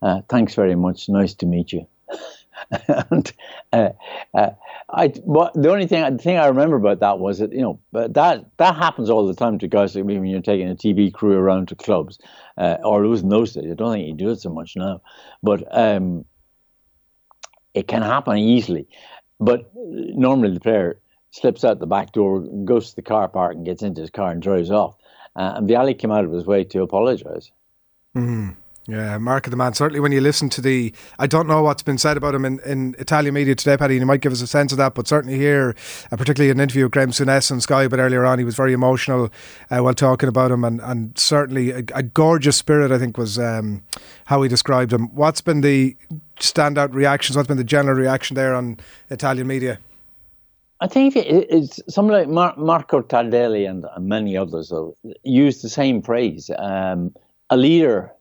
Uh, 0.02 0.22
thanks 0.30 0.54
very 0.54 0.76
much. 0.76 1.10
Nice 1.10 1.34
to 1.36 1.46
meet 1.46 1.74
you. 1.74 1.88
and 2.88 3.34
uh, 3.74 3.90
uh, 4.34 4.50
I, 4.90 5.08
the 5.08 5.70
only 5.70 5.88
thing, 5.88 6.18
the 6.18 6.22
thing 6.22 6.38
I 6.38 6.48
remember 6.48 6.76
about 6.76 7.00
that 7.00 7.20
was 7.20 7.40
that 7.40 7.52
you 7.54 7.62
know 7.62 7.80
but 7.92 8.14
that 8.14 8.46
that 8.58 8.76
happens 8.76 9.10
all 9.10 9.26
the 9.26 9.34
time 9.34 9.60
to 9.60 9.68
guys 9.68 9.96
like 9.96 10.06
me 10.06 10.20
when 10.20 10.28
you're 10.28 10.42
taking 10.42 10.70
a 10.70 10.76
TV 10.76 11.14
crew 11.14 11.38
around 11.38 11.70
to 11.70 11.76
clubs, 11.76 12.20
uh, 12.58 12.78
or 12.84 13.04
it 13.04 13.08
was 13.08 13.22
in 13.22 13.30
those 13.30 13.54
days. 13.54 13.72
I 13.72 13.76
don't 13.76 13.94
think 13.94 14.08
you 14.08 14.14
do 14.14 14.30
it 14.30 14.42
so 14.42 14.50
much 14.50 14.76
now, 14.76 15.02
but 15.42 15.64
um, 15.72 16.26
it 17.74 17.88
can 17.88 18.02
happen 18.02 18.38
easily. 18.38 18.88
But 19.40 19.72
normally 19.74 20.54
the 20.54 20.60
player 20.60 21.00
slips 21.32 21.64
out 21.64 21.80
the 21.80 21.88
back 21.88 22.12
door, 22.12 22.42
goes 22.66 22.92
to 22.92 22.96
the 22.98 23.02
car 23.02 23.28
park, 23.28 23.56
and 23.56 23.66
gets 23.66 23.82
into 23.82 24.02
his 24.02 24.10
car 24.10 24.32
and 24.32 24.42
drives 24.42 24.70
off. 24.70 24.96
Uh, 25.36 25.54
and 25.56 25.70
Vialli 25.70 25.98
came 25.98 26.12
out 26.12 26.26
of 26.26 26.32
his 26.32 26.46
way 26.46 26.64
to 26.66 26.82
apologise. 26.82 27.52
Mm. 28.16 28.56
Yeah, 28.88 29.20
Mark 29.20 29.46
of 29.46 29.52
the 29.52 29.58
man. 29.58 29.74
Certainly, 29.74 30.00
when 30.00 30.12
you 30.12 30.22
listen 30.22 30.50
to 30.50 30.62
the, 30.62 30.92
I 31.20 31.28
don't 31.28 31.48
know 31.48 31.62
what's 31.62 31.84
been 31.84 32.00
said 32.00 32.18
about 32.18 32.34
him 32.34 32.44
in, 32.46 32.60
in 32.62 32.96
Italian 32.98 33.36
media 33.36 33.54
today, 33.54 33.78
Paddy. 33.78 33.96
You 33.96 34.06
might 34.08 34.22
give 34.22 34.32
us 34.32 34.42
a 34.42 34.48
sense 34.48 34.72
of 34.72 34.80
that, 34.80 34.96
but 34.96 35.08
certainly 35.08 35.38
here, 35.38 35.76
uh, 36.12 36.18
particularly 36.18 36.50
an 36.50 36.60
interview 36.60 36.86
with 36.86 36.92
Graham 36.92 37.12
Souness 37.12 37.52
and 37.52 37.62
Sky, 37.62 37.88
but 37.88 38.00
earlier 38.00 38.26
on, 38.26 38.40
he 38.40 38.44
was 38.44 38.56
very 38.56 38.74
emotional 38.74 39.30
uh, 39.70 39.78
while 39.80 39.94
talking 39.94 40.28
about 40.28 40.50
him, 40.50 40.64
and, 40.64 40.82
and 40.82 41.16
certainly 41.18 41.70
a, 41.70 41.84
a 41.94 42.02
gorgeous 42.02 42.58
spirit. 42.58 42.92
I 42.92 42.98
think 42.98 43.20
was 43.20 43.38
um, 43.38 43.84
how 44.26 44.42
he 44.42 44.50
described 44.50 44.92
him. 44.92 45.14
What's 45.14 45.42
been 45.42 45.62
the 45.62 45.96
standout 46.40 46.94
reactions? 46.94 47.38
What's 47.38 47.48
been 47.48 47.58
the 47.58 47.64
general 47.64 47.96
reaction 47.96 48.36
there 48.36 48.56
on 48.56 48.80
Italian 49.12 49.46
media? 49.46 49.78
I 50.80 50.88
think 50.88 51.16
it's 51.16 51.80
someone 51.88 52.16
like 52.18 52.28
Mar- 52.28 52.56
Marco 52.58 53.02
Tardelli 53.02 53.70
and 53.70 53.86
many 54.00 54.36
others 54.36 54.74
use 55.24 55.62
the 55.62 55.70
same 55.70 56.02
phrase. 56.02 56.50
Um, 56.58 57.14
a 57.52 57.58
leader 57.58 58.12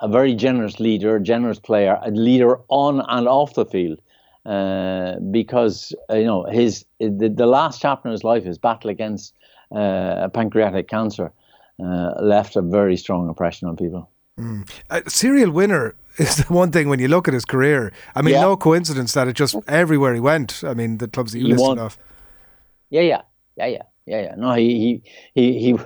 a 0.00 0.08
very 0.08 0.34
generous 0.34 0.80
leader, 0.80 1.18
generous 1.18 1.58
player, 1.58 1.98
a 2.02 2.10
leader 2.10 2.58
on 2.68 3.00
and 3.08 3.28
off 3.28 3.54
the 3.54 3.66
field. 3.66 4.00
Uh, 4.46 5.16
because 5.30 5.94
uh, 6.08 6.14
you 6.14 6.24
know 6.24 6.44
his 6.44 6.86
the, 6.98 7.28
the, 7.28 7.44
last 7.46 7.78
chapter 7.78 8.08
in 8.08 8.12
his 8.12 8.24
life, 8.24 8.42
his 8.42 8.56
battle 8.56 8.88
against 8.88 9.34
uh, 9.70 10.28
pancreatic 10.32 10.88
cancer, 10.88 11.30
uh, 11.78 12.14
left 12.22 12.56
a 12.56 12.62
very 12.62 12.96
strong 12.96 13.28
impression 13.28 13.68
on 13.68 13.76
people. 13.76 14.08
Mm. 14.38 14.66
A 14.88 15.08
serial 15.10 15.50
winner 15.50 15.94
is 16.16 16.36
the 16.36 16.52
one 16.52 16.72
thing 16.72 16.88
when 16.88 17.00
you 17.00 17.08
look 17.08 17.28
at 17.28 17.34
his 17.34 17.44
career. 17.44 17.92
I 18.14 18.22
mean, 18.22 18.32
yeah. 18.32 18.40
no 18.40 18.56
coincidence 18.56 19.12
that 19.12 19.28
it 19.28 19.34
just 19.34 19.56
everywhere 19.68 20.14
he 20.14 20.20
went. 20.20 20.64
I 20.64 20.72
mean, 20.72 20.96
the 20.96 21.08
clubs 21.08 21.32
that 21.32 21.38
you 21.38 21.44
he 21.44 21.52
listed 21.52 21.68
won. 21.68 21.78
off. 21.78 21.98
Yeah, 22.88 23.02
yeah, 23.02 23.22
yeah, 23.58 23.66
yeah, 23.66 23.82
yeah, 24.06 24.22
yeah. 24.22 24.34
No, 24.36 24.54
he 24.54 25.02
he 25.34 25.52
he, 25.60 25.76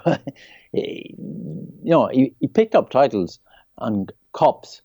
he 0.72 1.12
you 1.12 1.90
know 1.90 2.06
he, 2.06 2.34
he 2.38 2.46
picked 2.46 2.76
up 2.76 2.90
titles 2.90 3.40
and 3.78 4.12
cups. 4.32 4.82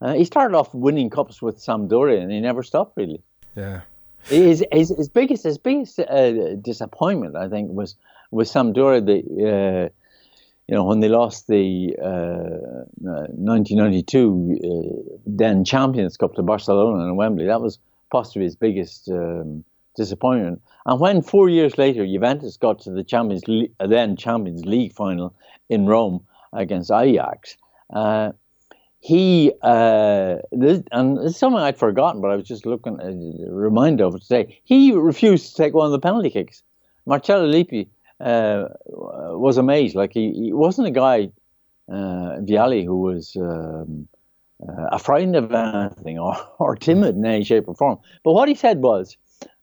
Uh, 0.00 0.14
he 0.14 0.24
started 0.24 0.56
off 0.56 0.72
winning 0.74 1.10
cups 1.10 1.42
with 1.42 1.58
Sampdoria, 1.58 2.22
and 2.22 2.30
he 2.30 2.38
never 2.40 2.62
stopped 2.62 2.96
really. 2.96 3.20
Yeah. 3.56 3.80
His 4.24 4.64
his, 4.72 4.90
his 4.90 5.08
biggest 5.08 5.44
his 5.44 5.58
biggest 5.58 5.98
uh, 5.98 6.54
disappointment, 6.56 7.36
I 7.36 7.48
think, 7.48 7.70
was 7.72 7.96
with 8.30 8.48
Sampdoria. 8.48 9.04
The 9.04 9.18
uh, 9.48 9.88
you 10.68 10.74
know 10.74 10.84
when 10.84 11.00
they 11.00 11.08
lost 11.08 11.48
the 11.48 11.96
1992 11.98 14.58
uh, 14.62 14.68
uh, 14.68 14.72
then 15.26 15.64
Champions 15.64 16.16
Cup 16.16 16.34
to 16.34 16.42
Barcelona 16.42 17.04
and 17.04 17.16
Wembley. 17.16 17.46
That 17.46 17.60
was 17.60 17.80
possibly 18.10 18.44
his 18.44 18.56
biggest 18.56 19.08
um, 19.10 19.64
disappointment. 19.96 20.62
And 20.86 21.00
when 21.00 21.22
four 21.22 21.48
years 21.48 21.78
later 21.78 22.06
Juventus 22.06 22.56
got 22.56 22.80
to 22.82 22.90
the 22.90 23.04
Champions 23.04 23.46
Le- 23.48 23.68
then 23.86 24.16
Champions 24.16 24.64
League 24.64 24.92
final 24.92 25.34
in 25.68 25.86
Rome 25.86 26.24
against 26.52 26.90
Ajax 26.90 27.56
uh, 27.90 28.32
he 29.00 29.52
uh, 29.62 30.36
this, 30.52 30.82
and 30.92 31.18
it's 31.18 31.38
something 31.38 31.60
I'd 31.60 31.78
forgotten, 31.78 32.20
but 32.20 32.30
I 32.30 32.36
was 32.36 32.46
just 32.46 32.66
looking 32.66 32.98
a 33.00 33.52
reminder 33.52 34.04
of 34.04 34.14
it 34.16 34.22
today. 34.22 34.60
He 34.64 34.92
refused 34.92 35.50
to 35.50 35.62
take 35.62 35.74
one 35.74 35.86
of 35.86 35.92
the 35.92 36.00
penalty 36.00 36.30
kicks. 36.30 36.62
Marcello 37.06 37.46
Lippi 37.46 37.88
uh, 38.20 38.66
was 38.86 39.56
amazed. 39.56 39.94
Like 39.94 40.12
he, 40.12 40.32
he 40.32 40.52
wasn't 40.52 40.88
a 40.88 40.90
guy, 40.90 41.30
uh, 41.88 42.40
Vialli, 42.42 42.84
who 42.84 43.00
was 43.00 43.36
um, 43.36 44.08
uh, 44.68 44.86
afraid 44.90 45.34
of 45.36 45.52
anything 45.52 46.18
or, 46.18 46.36
or 46.58 46.74
timid 46.74 47.16
in 47.16 47.24
any 47.24 47.44
shape 47.44 47.68
or 47.68 47.74
form. 47.74 47.98
But 48.24 48.32
what 48.32 48.48
he 48.48 48.54
said 48.54 48.82
was, 48.82 49.16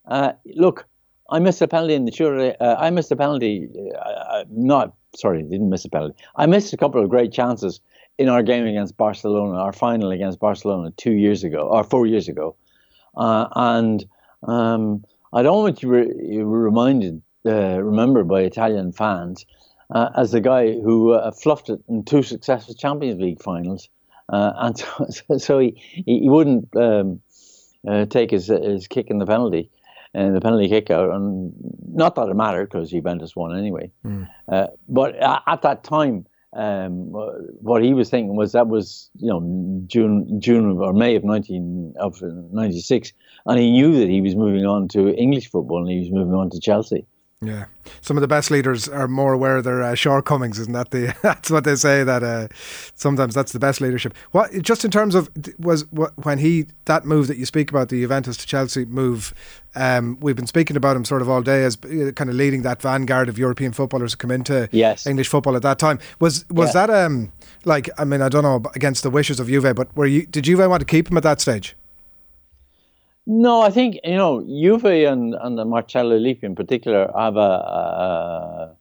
uh, 0.06 0.32
"Look, 0.46 0.88
I 1.30 1.40
missed 1.40 1.62
a 1.62 1.68
penalty 1.68 1.96
in 1.96 2.06
the 2.06 2.12
sure. 2.12 2.56
Uh, 2.62 2.76
I 2.76 2.90
missed 2.90 3.12
a 3.12 3.18
penalty. 3.18 3.70
Uh, 4.02 4.46
not 4.50 4.94
sorry, 5.14 5.44
didn't 5.44 5.70
miss 5.70 5.84
a 5.84 5.90
penalty. 5.90 6.16
I 6.38 6.46
missed 6.46 6.72
a 6.74 6.78
couple 6.78 7.04
of 7.04 7.10
great 7.10 7.34
chances." 7.34 7.82
In 8.18 8.30
our 8.30 8.44
game 8.44 8.66
against 8.66 8.98
Barcelona, 8.98 9.58
our 9.58 9.74
final 9.74 10.12
against 10.12 10.40
Barcelona 10.40 10.92
two 10.92 11.12
years 11.12 11.44
ago 11.44 11.68
or 11.68 11.84
four 11.84 12.06
years 12.06 12.28
ago, 12.28 12.56
uh, 13.18 13.48
and 13.56 14.06
um, 14.44 15.04
I 15.34 15.44
don't 15.44 15.64
want 15.64 15.84
you 15.84 15.90
re- 15.90 16.42
reminded 16.42 17.22
uh, 17.46 17.82
remembered 17.82 18.28
by 18.28 18.42
Italian 18.42 18.92
fans 18.92 19.46
uh, 19.94 20.10
as 20.16 20.32
the 20.32 20.42
guy 20.42 20.74
who 20.74 21.14
uh, 21.14 21.32
fluffed 21.32 21.70
it 21.70 21.80
in 21.88 22.04
two 22.04 22.24
successive 22.24 22.78
Champions 22.78 23.22
League 23.22 23.42
finals, 23.42 23.90
uh, 24.30 24.54
and 24.56 24.78
so, 25.10 25.38
so, 25.38 25.60
he 25.60 25.76
he 26.06 26.30
wouldn't 26.30 26.76
um, 26.76 27.22
uh, 27.88 28.06
take 28.06 28.32
his 28.32 28.48
his 28.48 28.88
kick 28.88 29.08
in 29.10 29.20
the 29.20 29.26
penalty. 29.26 29.70
And 30.14 30.34
the 30.34 30.40
penalty 30.40 30.70
kick 30.70 30.90
out, 30.92 31.12
and 31.12 31.54
not 31.94 32.16
that 32.16 32.30
it 32.30 32.36
mattered 32.36 32.70
because 32.70 32.90
Juventus 32.90 33.36
won 33.36 33.54
anyway. 33.54 33.92
Mm. 34.06 34.30
but 34.88 35.14
at 35.18 35.62
that 35.64 35.84
time, 35.84 36.26
um, 36.56 37.12
what 37.62 37.84
he 37.84 37.94
was 37.94 38.10
thinking 38.10 38.36
was 38.36 38.54
that 38.54 38.68
was 38.68 39.10
you 39.16 39.30
know 39.30 39.84
June 39.88 40.40
June 40.40 40.78
or 40.78 40.94
May 40.94 41.16
of 41.16 41.24
nineteen 41.24 41.94
of 42.00 42.22
ninety 42.22 42.80
six 42.80 43.12
and 43.46 43.60
he 43.60 43.72
knew 43.72 44.00
that 44.00 44.10
he 44.10 44.22
was 44.22 44.36
moving 44.36 44.66
on 44.66 44.88
to 44.90 45.14
English 45.16 45.52
football 45.52 45.80
and 45.82 45.90
he 45.90 46.00
was 46.00 46.12
moving 46.12 46.34
on 46.34 46.50
to 46.52 46.60
Chelsea. 46.60 47.06
Yeah, 47.48 47.66
some 48.02 48.18
of 48.18 48.22
the 48.22 48.28
best 48.28 48.52
leaders 48.52 48.88
are 48.88 49.08
more 49.08 49.34
aware 49.34 49.58
of 49.58 49.64
their 49.64 49.82
uh, 49.84 49.96
shortcomings, 49.96 50.60
isn't 50.60 50.74
that 50.74 50.92
the? 50.92 51.16
that's 51.22 51.50
what 51.50 51.64
they 51.64 51.76
say. 51.76 52.04
That 52.04 52.24
uh, 52.24 52.48
sometimes 52.96 53.34
that's 53.34 53.52
the 53.52 53.60
best 53.60 53.82
leadership. 53.82 54.14
What 54.32 54.52
just 54.62 54.86
in 54.86 54.92
terms 54.92 55.16
of 55.16 55.30
was 55.60 55.90
what, 55.92 56.14
when 56.26 56.40
he 56.40 56.68
that 56.86 57.06
move 57.06 57.28
that 57.28 57.38
you 57.38 57.46
speak 57.46 57.70
about 57.70 57.90
the 57.90 58.02
Juventus 58.02 58.38
to 58.38 58.48
Chelsea 58.48 58.86
move. 58.86 59.34
Um, 59.78 60.18
we've 60.22 60.38
been 60.38 60.48
speaking 60.48 60.78
about 60.78 60.96
him 60.96 61.04
sort 61.04 61.22
of 61.22 61.30
all 61.30 61.42
day 61.42 61.66
as 61.66 61.76
uh, 61.84 62.14
kind 62.16 62.30
of 62.30 62.38
leading 62.38 62.62
that 62.62 62.82
vanguard 62.82 63.28
of 63.28 63.38
European 63.38 63.74
footballers 63.74 64.12
to 64.12 64.18
come 64.18 64.32
into 64.32 64.70
yes. 64.72 65.06
English 65.06 65.28
football 65.28 65.58
at 65.58 65.64
that 65.64 65.80
time. 65.80 66.00
Was 66.22 66.46
was 66.50 66.74
yeah. 66.74 66.86
that 66.86 67.06
um 67.06 67.34
like 67.66 67.90
I 67.98 68.06
mean 68.06 68.22
I 68.22 68.30
don't 68.30 68.44
know 68.44 68.64
against 68.74 69.04
the 69.04 69.10
wishes 69.10 69.38
of 69.40 69.48
Juve, 69.48 69.76
but 69.76 69.94
were 69.96 70.06
you 70.06 70.26
did 70.28 70.46
Juve 70.46 70.60
want 70.70 70.80
to 70.80 70.86
keep 70.86 71.12
him 71.12 71.18
at 71.18 71.24
that 71.24 71.42
stage? 71.42 71.76
No, 73.28 73.62
I 73.62 73.72
think 73.72 74.00
you 74.04 74.16
know 74.16 74.44
Juve 74.44 74.86
and 74.86 75.36
and 75.36 75.56
Marcello 75.70 76.18
Lippi 76.18 76.46
in 76.46 76.56
particular 76.56 77.12
have 77.18 77.38
a, 77.38 78.76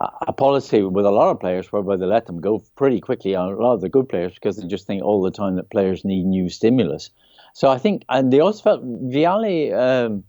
a, 0.00 0.12
a 0.26 0.32
policy 0.32 0.82
with 0.82 1.06
a 1.06 1.10
lot 1.10 1.30
of 1.30 1.38
players 1.38 1.70
whereby 1.72 1.96
they 1.96 2.06
let 2.06 2.26
them 2.26 2.40
go 2.40 2.62
pretty 2.76 3.00
quickly 3.00 3.36
on 3.36 3.52
a 3.52 3.56
lot 3.56 3.74
of 3.74 3.80
the 3.80 3.88
good 3.88 4.08
players 4.08 4.34
because 4.34 4.56
they 4.56 4.66
just 4.66 4.86
think 4.86 5.02
all 5.02 5.22
the 5.22 5.30
time 5.30 5.56
that 5.56 5.70
players 5.70 6.04
need 6.04 6.24
new 6.24 6.48
stimulus. 6.48 7.10
So 7.54 7.68
I 7.68 7.78
think, 7.78 8.04
and 8.08 8.32
they 8.32 8.40
also 8.40 8.62
felt 8.62 8.84
Vialli 8.84 9.72
um, 9.72 10.24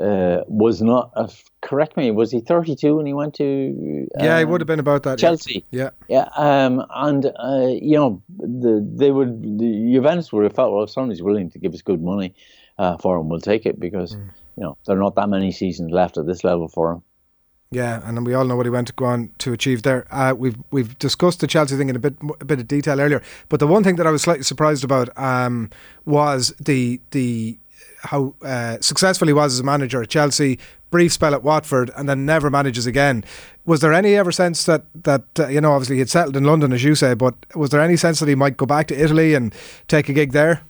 uh, 0.00 0.42
was 0.46 0.82
not. 0.82 1.10
Uh, 1.14 1.28
correct 1.60 1.96
me. 1.96 2.10
Was 2.10 2.30
he 2.30 2.40
32 2.40 2.96
when 2.96 3.06
he 3.06 3.12
went 3.12 3.34
to? 3.34 4.06
Um, 4.18 4.24
yeah, 4.24 4.38
he 4.38 4.44
would 4.44 4.60
have 4.60 4.66
been 4.66 4.80
about 4.80 5.02
that. 5.04 5.18
Chelsea. 5.18 5.64
Yeah. 5.70 5.90
Yeah. 6.08 6.28
Um, 6.36 6.84
and 6.94 7.26
uh, 7.26 7.68
you 7.68 7.96
know, 7.96 8.22
the 8.28 8.86
they 8.94 9.10
would 9.10 9.58
the 9.58 9.92
Juventus 9.92 10.32
would 10.32 10.44
have 10.44 10.54
felt 10.54 10.72
well 10.72 10.84
if 10.84 10.90
somebody's 10.90 11.22
willing 11.22 11.50
to 11.50 11.58
give 11.58 11.74
us 11.74 11.82
good 11.82 12.02
money 12.02 12.34
uh, 12.78 12.96
for 12.98 13.18
him, 13.18 13.28
we'll 13.28 13.40
take 13.40 13.66
it 13.66 13.78
because 13.78 14.16
mm. 14.16 14.30
you 14.56 14.62
know 14.62 14.76
there 14.86 14.96
are 14.96 15.00
not 15.00 15.14
that 15.16 15.28
many 15.28 15.52
seasons 15.52 15.90
left 15.90 16.18
at 16.18 16.26
this 16.26 16.44
level 16.44 16.68
for 16.68 16.92
him. 16.92 17.02
Yeah, 17.70 18.02
and 18.04 18.24
we 18.24 18.34
all 18.34 18.44
know 18.44 18.54
what 18.54 18.66
he 18.66 18.70
went 18.70 18.86
to 18.86 18.92
go 18.92 19.06
on 19.06 19.32
to 19.38 19.52
achieve 19.52 19.82
there. 19.82 20.06
Uh, 20.10 20.32
we've 20.36 20.56
we've 20.70 20.96
discussed 20.98 21.40
the 21.40 21.48
Chelsea 21.48 21.76
thing 21.76 21.88
in 21.88 21.96
a 21.96 21.98
bit 21.98 22.14
a 22.40 22.44
bit 22.44 22.60
of 22.60 22.68
detail 22.68 23.00
earlier, 23.00 23.22
but 23.48 23.58
the 23.58 23.66
one 23.66 23.82
thing 23.82 23.96
that 23.96 24.06
I 24.06 24.10
was 24.10 24.22
slightly 24.22 24.44
surprised 24.44 24.84
about 24.84 25.16
um, 25.18 25.70
was 26.04 26.54
the 26.60 27.00
the 27.10 27.58
how 28.04 28.34
uh, 28.42 28.78
successful 28.80 29.26
he 29.26 29.32
was 29.32 29.54
as 29.54 29.60
a 29.60 29.64
manager 29.64 30.02
at 30.02 30.08
Chelsea. 30.08 30.58
Brief 30.90 31.12
spell 31.12 31.34
at 31.34 31.42
Watford, 31.42 31.90
and 31.96 32.08
then 32.08 32.24
never 32.24 32.50
manages 32.50 32.86
again. 32.86 33.24
Was 33.66 33.80
there 33.80 33.92
any 33.92 34.14
ever 34.14 34.30
sense 34.30 34.64
that 34.64 34.84
that 35.02 35.24
uh, 35.38 35.48
you 35.48 35.60
know 35.60 35.72
obviously 35.72 35.96
he'd 35.96 36.10
settled 36.10 36.36
in 36.36 36.44
London 36.44 36.72
as 36.72 36.84
you 36.84 36.94
say, 36.94 37.14
but 37.14 37.34
was 37.54 37.70
there 37.70 37.80
any 37.80 37.96
sense 37.96 38.20
that 38.20 38.28
he 38.28 38.34
might 38.34 38.56
go 38.56 38.66
back 38.66 38.86
to 38.88 39.00
Italy 39.00 39.34
and 39.34 39.54
take 39.88 40.08
a 40.08 40.12
gig 40.12 40.32
there? 40.32 40.62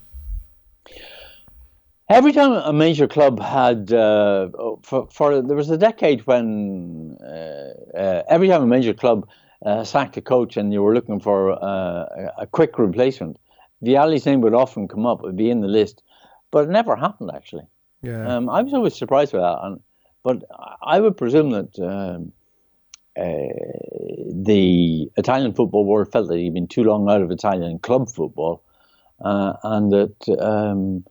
Every 2.10 2.32
time 2.32 2.52
a 2.52 2.72
major 2.72 3.08
club 3.08 3.40
had, 3.40 3.90
uh, 3.90 4.50
for, 4.82 5.08
for, 5.10 5.40
there 5.40 5.56
was 5.56 5.70
a 5.70 5.78
decade 5.78 6.20
when 6.26 7.16
uh, 7.22 7.98
uh, 7.98 8.22
every 8.28 8.48
time 8.48 8.62
a 8.62 8.66
major 8.66 8.92
club 8.92 9.26
uh, 9.64 9.84
sacked 9.84 10.14
a 10.18 10.20
coach 10.20 10.58
and 10.58 10.70
you 10.70 10.82
were 10.82 10.94
looking 10.94 11.18
for 11.18 11.50
a 11.52 12.46
quick 12.52 12.78
replacement, 12.78 13.38
Vialli's 13.82 14.26
name 14.26 14.42
would 14.42 14.52
often 14.52 14.86
come 14.86 15.06
up, 15.06 15.22
would 15.22 15.36
be 15.36 15.48
in 15.48 15.62
the 15.62 15.68
list, 15.68 16.02
but 16.54 16.64
it 16.64 16.70
never 16.70 16.96
happened 16.96 17.30
actually. 17.34 17.66
Yeah. 18.00 18.26
Um, 18.26 18.48
I 18.48 18.62
was 18.62 18.72
always 18.72 18.94
surprised 18.94 19.32
by 19.32 19.40
that, 19.40 19.58
and, 19.62 19.80
but 20.22 20.44
I 20.82 21.00
would 21.00 21.16
presume 21.16 21.50
that 21.50 21.78
um, 21.78 22.32
uh, 23.16 23.54
the 24.50 25.10
Italian 25.16 25.52
football 25.52 25.84
world 25.84 26.10
felt 26.12 26.28
that 26.28 26.38
he'd 26.38 26.54
been 26.54 26.66
too 26.66 26.84
long 26.84 27.10
out 27.10 27.22
of 27.22 27.30
Italian 27.30 27.78
club 27.78 28.08
football, 28.08 28.62
and 29.20 29.92
that. 29.92 30.14
Um, 30.40 31.04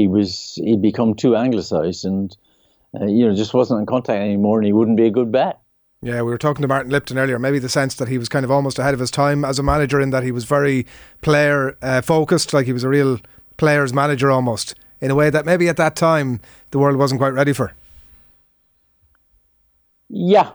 he 0.00 0.06
was 0.06 0.58
he'd 0.64 0.80
become 0.80 1.14
too 1.14 1.36
anglicised 1.36 2.06
and 2.06 2.34
uh, 2.98 3.04
you 3.06 3.26
know 3.26 3.34
just 3.34 3.52
wasn't 3.52 3.78
in 3.80 3.86
contact 3.86 4.18
anymore, 4.18 4.58
and 4.58 4.66
he 4.66 4.72
wouldn't 4.72 4.96
be 4.96 5.06
a 5.06 5.10
good 5.10 5.30
bet. 5.30 5.60
Yeah, 6.02 6.22
we 6.22 6.30
were 6.30 6.38
talking 6.38 6.62
to 6.62 6.68
Martin 6.68 6.90
Lipton 6.90 7.18
earlier. 7.18 7.38
Maybe 7.38 7.58
the 7.58 7.68
sense 7.68 7.94
that 7.96 8.08
he 8.08 8.16
was 8.16 8.30
kind 8.30 8.44
of 8.44 8.50
almost 8.50 8.78
ahead 8.78 8.94
of 8.94 9.00
his 9.00 9.10
time 9.10 9.44
as 9.44 9.58
a 9.58 9.62
manager, 9.62 10.00
in 10.00 10.10
that 10.10 10.22
he 10.22 10.32
was 10.32 10.44
very 10.44 10.86
player 11.20 11.76
uh, 11.82 12.00
focused, 12.00 12.54
like 12.54 12.64
he 12.64 12.72
was 12.72 12.84
a 12.84 12.88
real 12.88 13.20
players 13.58 13.92
manager 13.92 14.30
almost, 14.30 14.74
in 15.00 15.10
a 15.10 15.14
way 15.14 15.30
that 15.30 15.46
maybe 15.46 15.68
at 15.68 15.76
that 15.76 15.96
time 15.96 16.40
the 16.70 16.78
world 16.78 16.96
wasn't 16.96 17.20
quite 17.20 17.34
ready 17.34 17.52
for. 17.52 17.72
Yeah, 20.08 20.52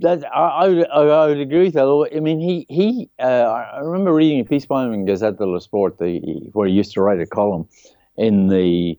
that 0.00 0.24
I, 0.34 0.66
I, 0.92 1.02
I 1.02 1.26
would 1.26 1.38
agree 1.38 1.64
with 1.64 1.74
that. 1.74 2.10
I 2.16 2.20
mean, 2.20 2.40
he 2.40 2.66
he. 2.68 3.10
Uh, 3.18 3.24
I 3.24 3.80
remember 3.80 4.14
reading 4.14 4.40
a 4.40 4.44
piece 4.44 4.66
by 4.66 4.84
him 4.84 4.94
in 4.94 5.04
Gazzetta 5.04 5.38
dello 5.38 5.58
Sport, 5.58 5.98
the, 5.98 6.20
where 6.52 6.66
he 6.66 6.74
used 6.74 6.92
to 6.92 7.02
write 7.02 7.20
a 7.20 7.26
column, 7.26 7.68
in 8.16 8.48
the 8.48 8.98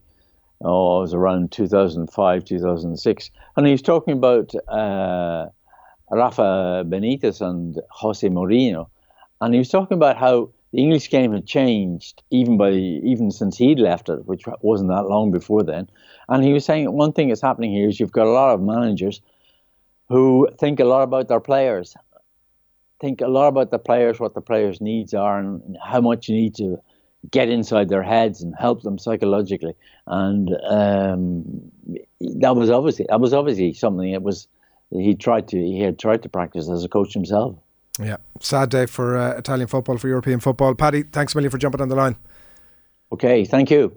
oh, 0.61 0.97
it 0.97 1.01
was 1.01 1.13
around 1.13 1.51
2005, 1.51 2.45
2006, 2.45 3.31
and 3.57 3.65
he 3.65 3.71
was 3.71 3.81
talking 3.81 4.13
about 4.13 4.53
uh, 4.67 5.47
Rafa 6.11 6.85
Benitez 6.87 7.41
and 7.41 7.81
Jose 7.89 8.27
Mourinho, 8.27 8.87
and 9.41 9.53
he 9.53 9.57
was 9.57 9.69
talking 9.69 9.95
about 9.95 10.17
how 10.17 10.49
the 10.75 10.81
English 10.81 11.09
game 11.09 11.31
had 11.31 11.45
changed 11.45 12.21
even 12.31 12.57
by 12.57 12.71
even 12.71 13.31
since 13.31 13.57
he'd 13.57 13.79
left 13.79 14.09
it, 14.09 14.25
which 14.25 14.43
wasn't 14.61 14.89
that 14.89 15.07
long 15.07 15.31
before 15.31 15.63
then. 15.63 15.89
And 16.27 16.43
he 16.43 16.51
was 16.51 16.65
saying 16.65 16.91
one 16.91 17.13
thing 17.13 17.29
that's 17.29 17.41
happening 17.41 17.71
here 17.71 17.87
is 17.87 17.97
you've 17.97 18.11
got 18.11 18.27
a 18.27 18.31
lot 18.31 18.53
of 18.53 18.61
managers 18.61 19.21
who 20.09 20.49
think 20.59 20.81
a 20.81 20.83
lot 20.83 21.03
about 21.03 21.29
their 21.29 21.39
players, 21.39 21.95
think 22.99 23.21
a 23.21 23.27
lot 23.27 23.47
about 23.47 23.71
the 23.71 23.79
players, 23.79 24.19
what 24.19 24.33
the 24.33 24.41
players' 24.41 24.81
needs 24.81 25.13
are, 25.13 25.39
and 25.39 25.77
how 25.81 26.01
much 26.01 26.27
you 26.27 26.35
need 26.35 26.55
to 26.55 26.81
get 27.31 27.47
inside 27.47 27.87
their 27.87 28.03
heads 28.03 28.41
and 28.41 28.53
help 28.59 28.81
them 28.81 28.97
psychologically. 28.97 29.75
And 30.07 30.49
um, 30.67 31.71
that 32.19 32.57
was 32.57 32.69
obviously 32.69 33.05
that 33.07 33.21
was 33.21 33.33
obviously 33.33 33.71
something 33.71 34.11
that 34.11 34.23
was 34.23 34.49
he 34.91 35.15
tried 35.15 35.47
to 35.47 35.57
he 35.57 35.79
had 35.79 35.97
tried 35.97 36.23
to 36.23 36.29
practice 36.29 36.69
as 36.69 36.83
a 36.83 36.89
coach 36.89 37.13
himself. 37.13 37.55
Yeah, 37.99 38.17
sad 38.39 38.69
day 38.69 38.85
for 38.85 39.17
uh, 39.17 39.37
Italian 39.37 39.67
football 39.67 39.97
for 39.97 40.07
European 40.07 40.39
football. 40.39 40.75
Paddy, 40.75 41.03
thanks 41.03 41.33
a 41.33 41.37
million 41.37 41.51
for 41.51 41.57
jumping 41.57 41.81
on 41.81 41.89
the 41.89 41.95
line. 41.95 42.17
Okay, 43.11 43.45
thank 43.45 43.71
you. 43.71 43.93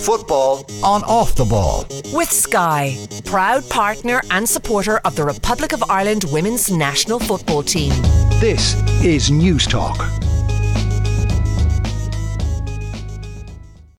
Football 0.00 0.64
on 0.82 1.02
off 1.04 1.34
the 1.34 1.44
ball. 1.44 1.84
With 2.14 2.30
Sky, 2.30 2.96
proud 3.26 3.68
partner 3.68 4.22
and 4.30 4.48
supporter 4.48 4.98
of 4.98 5.16
the 5.16 5.24
Republic 5.24 5.72
of 5.72 5.82
Ireland 5.90 6.24
women's 6.32 6.70
national 6.70 7.18
football 7.18 7.62
team. 7.62 7.90
This 8.40 8.74
is 9.04 9.30
Newstalk. 9.30 10.23